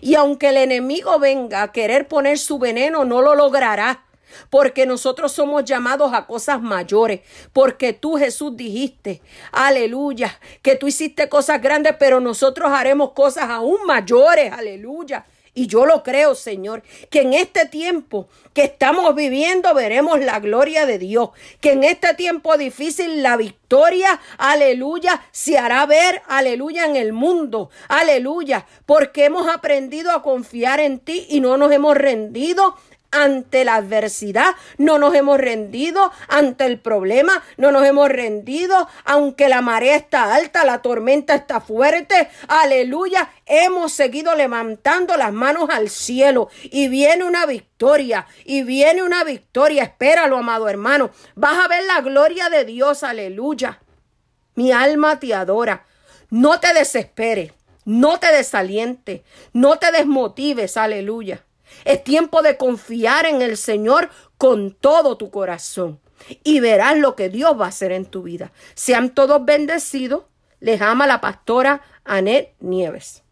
[0.00, 4.04] Y aunque el enemigo venga a querer poner su veneno, no lo logrará.
[4.50, 7.20] Porque nosotros somos llamados a cosas mayores.
[7.52, 9.22] Porque tú, Jesús, dijiste,
[9.52, 15.24] aleluya, que tú hiciste cosas grandes, pero nosotros haremos cosas aún mayores, aleluya.
[15.58, 20.86] Y yo lo creo, Señor, que en este tiempo que estamos viviendo veremos la gloria
[20.86, 21.30] de Dios,
[21.60, 27.70] que en este tiempo difícil la victoria, aleluya, se hará ver, aleluya, en el mundo,
[27.88, 32.76] aleluya, porque hemos aprendido a confiar en ti y no nos hemos rendido
[33.10, 39.48] ante la adversidad, no nos hemos rendido ante el problema, no nos hemos rendido aunque
[39.48, 45.88] la marea está alta, la tormenta está fuerte, aleluya, hemos seguido levantando las manos al
[45.88, 51.84] cielo y viene una victoria, y viene una victoria, espéralo amado hermano, vas a ver
[51.84, 53.80] la gloria de Dios, aleluya,
[54.54, 55.86] mi alma te adora,
[56.30, 57.52] no te desesperes,
[57.84, 59.22] no te desalientes,
[59.54, 61.44] no te desmotives, aleluya.
[61.88, 66.00] Es tiempo de confiar en el Señor con todo tu corazón
[66.44, 68.52] y verás lo que Dios va a hacer en tu vida.
[68.74, 70.24] Sean todos bendecidos.
[70.60, 73.22] Les ama la pastora Anet Nieves.